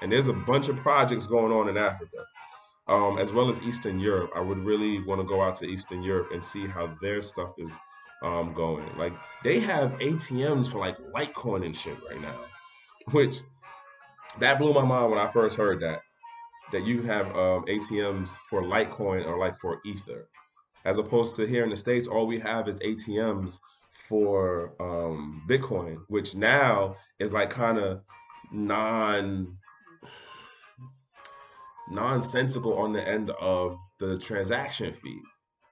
And 0.00 0.10
there's 0.10 0.28
a 0.28 0.32
bunch 0.32 0.68
of 0.68 0.76
projects 0.76 1.26
going 1.26 1.52
on 1.52 1.68
in 1.68 1.76
Africa, 1.76 2.24
um, 2.88 3.18
as 3.18 3.32
well 3.32 3.48
as 3.50 3.60
Eastern 3.62 3.98
Europe. 3.98 4.32
I 4.34 4.40
would 4.40 4.58
really 4.58 5.02
want 5.04 5.20
to 5.20 5.26
go 5.26 5.42
out 5.42 5.56
to 5.56 5.66
Eastern 5.66 6.02
Europe 6.02 6.28
and 6.32 6.42
see 6.42 6.66
how 6.66 6.86
their 7.00 7.22
stuff 7.22 7.52
is 7.58 7.70
um, 8.22 8.54
going. 8.54 8.84
Like 8.96 9.14
they 9.44 9.60
have 9.60 9.92
ATMs 9.98 10.70
for 10.70 10.78
like 10.78 10.98
Litecoin 10.98 11.64
and 11.64 11.76
shit 11.76 11.96
right 12.08 12.20
now, 12.20 12.38
which 13.12 13.40
that 14.40 14.58
blew 14.58 14.72
my 14.72 14.84
mind 14.84 15.10
when 15.10 15.20
I 15.20 15.30
first 15.30 15.56
heard 15.56 15.80
that. 15.80 16.02
That 16.70 16.84
you 16.84 17.00
have 17.02 17.26
um, 17.28 17.64
ATMs 17.64 18.28
for 18.50 18.60
Litecoin 18.62 19.26
or 19.26 19.38
like 19.38 19.58
for 19.58 19.80
Ether, 19.86 20.28
as 20.84 20.98
opposed 20.98 21.34
to 21.36 21.46
here 21.46 21.64
in 21.64 21.70
the 21.70 21.76
states, 21.76 22.06
all 22.06 22.26
we 22.26 22.38
have 22.40 22.68
is 22.68 22.78
ATMs 22.80 23.58
for 24.06 24.74
um, 24.80 25.42
Bitcoin, 25.48 25.98
which 26.08 26.34
now 26.34 26.96
is 27.18 27.32
like 27.32 27.48
kind 27.48 27.78
of 27.78 28.02
non 28.52 29.56
nonsensical 31.90 32.78
on 32.78 32.92
the 32.92 33.06
end 33.06 33.30
of 33.40 33.76
the 33.98 34.18
transaction 34.18 34.92
fee 34.92 35.20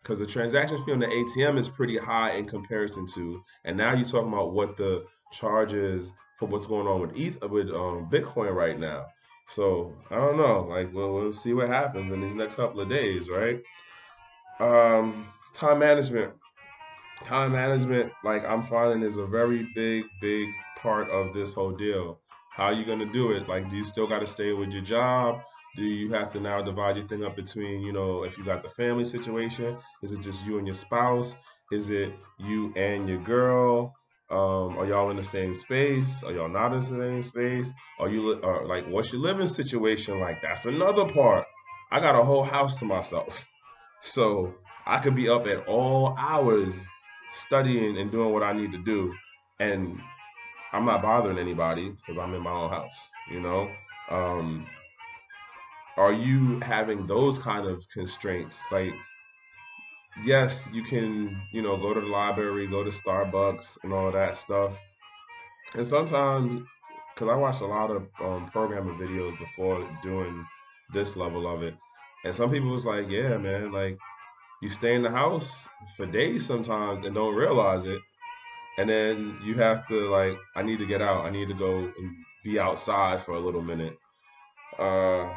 because 0.03 0.19
the 0.21 0.27
transaction 0.27 0.83
fee 0.85 0.93
on 0.93 1.01
the 1.01 1.07
ATM 1.07 1.59
is 1.59 1.69
pretty 1.69 1.97
high 1.97 2.31
in 2.33 2.47
comparison 2.47 3.07
to, 3.09 3.43
and 3.65 3.77
now 3.77 3.93
you're 3.93 4.05
talking 4.05 4.33
about 4.33 4.53
what 4.53 4.77
the 4.77 5.05
charges 5.33 6.13
for 6.39 6.47
what's 6.47 6.67
going 6.67 6.87
on 6.87 7.01
with 7.01 7.17
ETH 7.17 7.43
with 7.51 7.71
um, 7.71 8.09
Bitcoin 8.09 8.51
right 8.51 8.79
now. 8.79 9.07
So 9.49 9.93
I 10.11 10.17
don't 10.17 10.37
know, 10.37 10.67
like 10.69 10.93
we'll, 10.93 11.13
we'll 11.13 11.33
see 11.33 11.55
what 11.55 11.69
happens 11.69 12.13
in 12.13 12.21
these 12.21 12.35
next 12.35 12.55
couple 12.55 12.81
of 12.81 12.89
days, 12.89 13.29
right? 13.29 13.61
Um, 14.61 15.29
time 15.55 15.81
management, 15.81 16.33
time 17.25 17.53
management, 17.53 18.13
like 18.23 18.45
I'm 18.45 18.63
finding 18.63 19.03
is 19.03 19.17
a 19.17 19.27
very 19.27 19.67
big, 19.75 20.05
big 20.21 20.49
part 20.77 21.09
of 21.11 21.35
this 21.35 21.53
whole 21.53 21.73
deal. 21.73 22.21
How 22.53 22.67
are 22.67 22.73
you 22.73 22.85
gonna 22.85 23.07
do 23.13 23.33
it? 23.33 23.49
Like, 23.49 23.69
do 23.71 23.77
you 23.77 23.85
still 23.85 24.07
got 24.07 24.21
to 24.21 24.27
stay 24.27 24.53
with 24.53 24.73
your 24.73 24.83
job? 24.83 25.43
Do 25.77 25.85
you 25.85 26.11
have 26.13 26.33
to 26.33 26.41
now 26.41 26.63
divide 26.63 26.97
your 26.97 27.07
thing 27.07 27.25
up 27.25 27.37
between, 27.37 27.83
you 27.83 27.93
know, 27.93 28.25
if 28.25 28.39
you 28.39 28.45
got 28.45 28.63
the 28.63 28.71
family 28.71 29.05
situation? 29.05 29.77
Is 30.03 30.13
it 30.13 30.23
just 30.23 30.45
you 30.47 30.59
and 30.59 30.67
your 30.67 30.75
spouse? 30.75 31.35
Is 31.71 31.91
it 31.91 32.15
you 32.39 32.73
and 32.77 33.09
your 33.09 33.19
girl? 33.19 33.95
Um, 34.31 34.79
are 34.79 34.87
y'all 34.87 35.11
in 35.11 35.17
the 35.17 35.23
same 35.23 35.55
space? 35.55 36.23
Are 36.23 36.33
y'all 36.33 36.49
not 36.49 36.73
in 36.73 36.81
the 36.81 36.87
same 36.87 37.23
space? 37.23 37.73
Are 38.01 38.09
you 38.09 38.41
uh, 38.43 38.67
like, 38.67 38.87
what's 38.89 39.13
your 39.13 39.21
living 39.21 39.47
situation 39.47 40.19
like? 40.19 40.41
That's 40.43 40.65
another 40.65 41.05
part. 41.05 41.47
I 41.93 42.01
got 42.01 42.19
a 42.19 42.25
whole 42.25 42.43
house 42.43 42.79
to 42.81 42.85
myself, 42.85 43.45
so 44.03 44.55
I 44.87 44.99
could 44.99 45.15
be 45.15 45.29
up 45.29 45.47
at 45.47 45.69
all 45.69 46.17
hours 46.19 46.73
studying 47.47 47.99
and 47.99 48.11
doing 48.11 48.33
what 48.33 48.43
I 48.43 48.53
need 48.53 48.73
to 48.73 48.79
do, 48.79 49.15
and 49.61 50.01
I'm 50.73 50.85
not 50.85 51.03
bothering 51.03 51.39
anybody 51.39 51.91
because 51.91 52.19
I'm 52.19 52.35
in 52.35 52.43
my 52.43 52.51
own 52.51 52.71
house. 52.71 52.95
You 53.31 53.41
know, 53.41 53.71
um, 54.11 54.67
are 55.97 56.13
you 56.13 56.61
having 56.61 57.07
those 57.07 57.39
kind 57.39 57.67
of 57.67 57.83
constraints? 57.93 58.61
Like, 58.71 58.93
yes, 60.25 60.69
you 60.73 60.83
can, 60.83 61.35
you 61.53 61.63
know, 61.63 61.77
go 61.77 61.95
to 61.95 62.01
the 62.01 62.07
library, 62.07 62.67
go 62.67 62.85
to 62.85 62.91
Starbucks, 62.91 63.85
and 63.85 63.93
all 63.93 64.11
that 64.13 64.37
stuff. 64.37 64.77
And 65.75 65.87
sometimes, 65.87 66.63
because 67.15 67.29
I 67.29 67.37
watched 67.37 67.63
a 67.63 67.67
lot 67.67 67.91
of 67.91 68.09
um, 68.21 68.47
programming 68.51 68.99
videos 68.99 69.39
before 69.39 69.87
doing 70.03 70.47
this 70.93 71.17
level 71.17 71.47
of 71.47 71.63
it, 71.63 71.75
and 72.25 72.35
some 72.35 72.51
people 72.51 72.71
was 72.71 72.85
like, 72.85 73.09
yeah, 73.09 73.37
man, 73.37 73.73
like 73.73 73.99
you 74.63 74.69
stay 74.69 74.95
in 74.95 75.03
the 75.03 75.11
house 75.11 75.69
for 75.97 76.07
days 76.07 76.47
sometimes 76.47 77.05
and 77.05 77.15
don't 77.15 77.35
realize 77.35 77.85
it. 77.85 78.01
And 78.79 78.89
then 78.89 79.39
you 79.43 79.55
have 79.55 79.87
to 79.89 80.09
like, 80.11 80.37
I 80.55 80.63
need 80.63 80.79
to 80.79 80.87
get 80.87 81.01
out. 81.01 81.25
I 81.25 81.31
need 81.31 81.49
to 81.49 81.55
go 81.55 81.79
and 81.79 82.17
be 82.45 82.59
outside 82.59 83.25
for 83.25 83.33
a 83.33 83.41
little 83.41 83.63
minute. 83.63 83.97
Uh, 84.79 85.29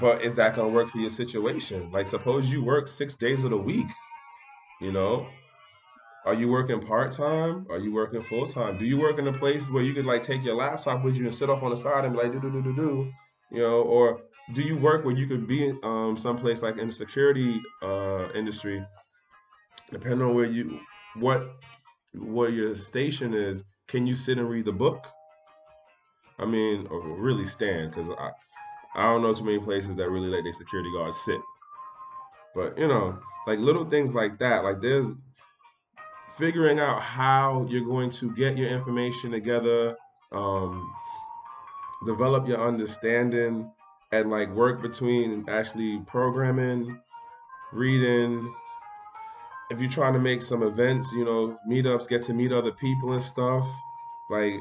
but 0.00 0.22
is 0.22 0.34
that 0.36 0.54
to 0.56 0.66
work 0.66 0.90
for 0.90 0.98
your 0.98 1.10
situation? 1.10 1.90
Like, 1.90 2.08
suppose 2.08 2.50
you 2.50 2.64
work 2.64 2.88
six 2.88 3.16
days 3.16 3.44
of 3.44 3.50
the 3.50 3.58
week, 3.58 3.86
you 4.80 4.92
know? 4.92 5.26
Are 6.24 6.34
you 6.34 6.48
working 6.48 6.80
part 6.80 7.12
time? 7.12 7.66
Are 7.68 7.78
you 7.78 7.92
working 7.92 8.22
full 8.22 8.46
time? 8.46 8.78
Do 8.78 8.86
you 8.86 8.98
work 8.98 9.18
in 9.18 9.26
a 9.28 9.32
place 9.32 9.68
where 9.68 9.82
you 9.82 9.92
could 9.92 10.06
like 10.06 10.22
take 10.22 10.42
your 10.42 10.54
laptop 10.54 11.04
with 11.04 11.16
you 11.16 11.26
and 11.26 11.34
sit 11.34 11.50
off 11.50 11.62
on 11.62 11.68
the 11.70 11.76
side 11.76 12.04
and 12.06 12.14
be 12.14 12.22
like 12.22 12.32
do 12.32 12.40
do 12.40 12.50
do 12.50 12.62
do 12.62 12.74
do, 12.74 13.12
you 13.50 13.60
know? 13.60 13.82
Or 13.82 14.22
do 14.54 14.62
you 14.62 14.78
work 14.78 15.04
where 15.04 15.14
you 15.14 15.26
could 15.26 15.46
be 15.46 15.78
um 15.82 16.16
someplace 16.16 16.62
like 16.62 16.78
in 16.78 16.86
the 16.86 16.92
security 16.92 17.60
uh 17.82 18.30
industry, 18.34 18.82
depending 19.90 20.22
on 20.22 20.34
where 20.34 20.46
you 20.46 20.80
what 21.16 21.42
what 22.14 22.54
your 22.54 22.74
station 22.74 23.34
is? 23.34 23.62
Can 23.88 24.06
you 24.06 24.14
sit 24.14 24.38
and 24.38 24.48
read 24.48 24.64
the 24.64 24.72
book? 24.72 25.06
I 26.38 26.46
mean, 26.46 26.86
or 26.90 27.00
really 27.00 27.44
stand 27.44 27.90
because 27.90 28.08
I 28.08 28.30
I 28.96 29.02
don't 29.04 29.22
know 29.22 29.34
too 29.34 29.44
many 29.44 29.58
places 29.58 29.96
that 29.96 30.10
really 30.10 30.28
let 30.28 30.44
their 30.44 30.52
security 30.52 30.90
guards 30.92 31.20
sit. 31.24 31.40
But 32.54 32.78
you 32.78 32.86
know, 32.86 33.18
like 33.46 33.58
little 33.58 33.84
things 33.84 34.14
like 34.14 34.38
that. 34.38 34.64
Like 34.64 34.80
there's 34.80 35.06
figuring 36.36 36.78
out 36.78 37.00
how 37.00 37.66
you're 37.68 37.84
going 37.84 38.10
to 38.10 38.30
get 38.34 38.56
your 38.56 38.68
information 38.68 39.30
together, 39.30 39.96
um, 40.32 40.92
develop 42.06 42.46
your 42.46 42.66
understanding, 42.66 43.70
and 44.12 44.30
like 44.30 44.54
work 44.54 44.80
between 44.80 45.44
actually 45.48 46.00
programming, 46.06 46.98
reading. 47.72 48.54
If 49.70 49.80
you're 49.80 49.90
trying 49.90 50.12
to 50.12 50.20
make 50.20 50.42
some 50.42 50.62
events, 50.62 51.12
you 51.12 51.24
know, 51.24 51.58
meetups, 51.68 52.08
get 52.08 52.22
to 52.24 52.34
meet 52.34 52.52
other 52.52 52.72
people 52.72 53.12
and 53.12 53.22
stuff, 53.22 53.66
like 54.30 54.60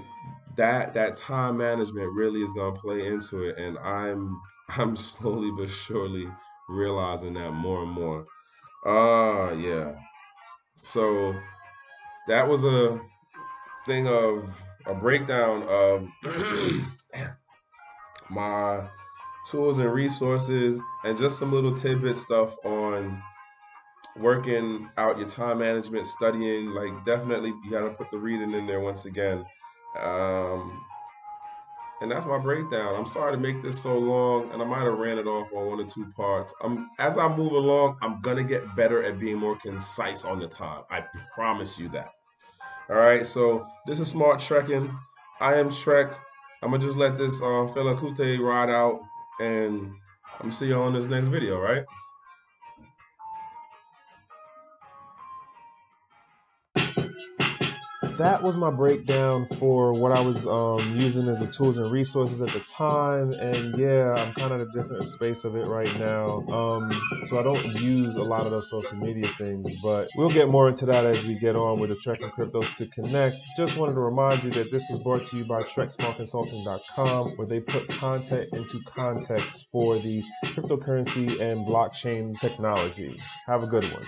that 0.57 0.93
that 0.93 1.15
time 1.15 1.57
management 1.57 2.11
really 2.13 2.41
is 2.41 2.53
gonna 2.53 2.75
play 2.75 3.07
into 3.07 3.43
it, 3.43 3.57
and 3.57 3.77
I'm 3.79 4.39
I'm 4.69 4.95
slowly 4.95 5.51
but 5.57 5.69
surely 5.69 6.27
realizing 6.69 7.33
that 7.33 7.51
more 7.51 7.83
and 7.83 7.91
more. 7.91 8.25
Uh 8.85 9.53
yeah. 9.55 9.95
So 10.83 11.35
that 12.27 12.47
was 12.47 12.63
a 12.63 12.99
thing 13.85 14.07
of 14.07 14.49
a 14.85 14.93
breakdown 14.93 15.63
of 15.63 16.07
my 18.29 18.87
tools 19.49 19.77
and 19.77 19.91
resources 19.93 20.79
and 21.03 21.17
just 21.17 21.39
some 21.39 21.51
little 21.51 21.77
tidbit 21.77 22.17
stuff 22.17 22.55
on 22.65 23.21
working 24.17 24.89
out 24.97 25.17
your 25.17 25.27
time 25.27 25.59
management, 25.59 26.05
studying. 26.05 26.67
Like 26.67 26.91
definitely 27.05 27.53
you 27.63 27.71
gotta 27.71 27.89
put 27.89 28.11
the 28.11 28.17
reading 28.17 28.53
in 28.53 28.67
there 28.67 28.79
once 28.79 29.05
again. 29.05 29.45
Um, 29.99 30.83
and 32.01 32.11
that's 32.11 32.25
my 32.25 32.37
breakdown. 32.37 32.95
I'm 32.95 33.05
sorry 33.05 33.31
to 33.31 33.37
make 33.37 33.61
this 33.63 33.81
so 33.81 33.97
long, 33.97 34.51
and 34.51 34.61
I 34.61 34.65
might 34.65 34.83
have 34.83 34.97
ran 34.97 35.17
it 35.17 35.25
off 35.25 35.53
on 35.53 35.67
one 35.67 35.79
or 35.79 35.85
two 35.85 36.05
parts. 36.17 36.53
I'm 36.61 36.89
as 36.99 37.17
I 37.17 37.33
move 37.35 37.53
along, 37.53 37.97
I'm 38.01 38.21
gonna 38.21 38.43
get 38.43 38.63
better 38.75 39.03
at 39.03 39.19
being 39.19 39.37
more 39.37 39.55
concise 39.57 40.25
on 40.25 40.39
the 40.39 40.47
time. 40.47 40.83
I 40.89 41.03
promise 41.33 41.79
you 41.79 41.89
that. 41.89 42.11
All 42.89 42.97
right, 42.97 43.25
so 43.25 43.65
this 43.87 43.99
is 43.99 44.09
smart 44.09 44.41
trekking. 44.41 44.89
I 45.39 45.55
am 45.55 45.71
Trek. 45.71 46.11
I'm 46.61 46.71
gonna 46.71 46.83
just 46.83 46.97
let 46.97 47.17
this 47.17 47.41
uh, 47.41 47.71
Fela 47.73 47.97
Kuti 47.97 48.39
ride 48.39 48.69
out, 48.69 48.99
and 49.39 49.93
I'm 50.41 50.51
see 50.51 50.67
you 50.67 50.75
on 50.75 50.93
this 50.93 51.05
next 51.05 51.27
video, 51.27 51.59
right? 51.59 51.85
That 58.17 58.41
was 58.41 58.55
my 58.55 58.71
breakdown 58.75 59.47
for 59.59 59.93
what 59.93 60.11
I 60.11 60.21
was 60.21 60.37
um, 60.45 60.99
using 60.99 61.27
as 61.27 61.39
the 61.39 61.51
tools 61.57 61.77
and 61.77 61.91
resources 61.91 62.41
at 62.41 62.47
the 62.47 62.61
time. 62.77 63.31
And 63.33 63.77
yeah, 63.77 64.13
I'm 64.13 64.33
kind 64.33 64.53
of 64.53 64.61
a 64.61 64.65
different 64.73 65.11
space 65.13 65.43
of 65.43 65.55
it 65.55 65.65
right 65.65 65.93
now. 65.99 66.27
Um, 66.49 66.89
so 67.29 67.39
I 67.39 67.43
don't 67.43 67.75
use 67.75 68.15
a 68.15 68.21
lot 68.21 68.45
of 68.45 68.51
those 68.51 68.69
social 68.69 68.97
media 68.97 69.29
things, 69.37 69.67
but 69.81 70.07
we'll 70.15 70.33
get 70.33 70.49
more 70.49 70.69
into 70.69 70.85
that 70.87 71.05
as 71.05 71.25
we 71.25 71.39
get 71.39 71.55
on 71.55 71.79
with 71.79 71.89
the 71.89 71.95
Trek 71.97 72.19
and 72.21 72.31
Cryptos 72.31 72.75
to 72.77 72.87
Connect. 72.87 73.35
Just 73.57 73.77
wanted 73.77 73.93
to 73.93 74.01
remind 74.01 74.43
you 74.43 74.51
that 74.51 74.71
this 74.71 74.83
was 74.89 75.01
brought 75.03 75.29
to 75.29 75.37
you 75.37 75.45
by 75.45 75.63
TrekSmallConsulting.com, 75.63 77.37
where 77.37 77.47
they 77.47 77.59
put 77.59 77.87
content 77.89 78.49
into 78.53 78.79
context 78.95 79.65
for 79.71 79.97
the 79.99 80.23
cryptocurrency 80.45 81.41
and 81.41 81.65
blockchain 81.67 82.39
technology. 82.39 83.15
Have 83.47 83.63
a 83.63 83.67
good 83.67 83.83
one. 83.83 84.05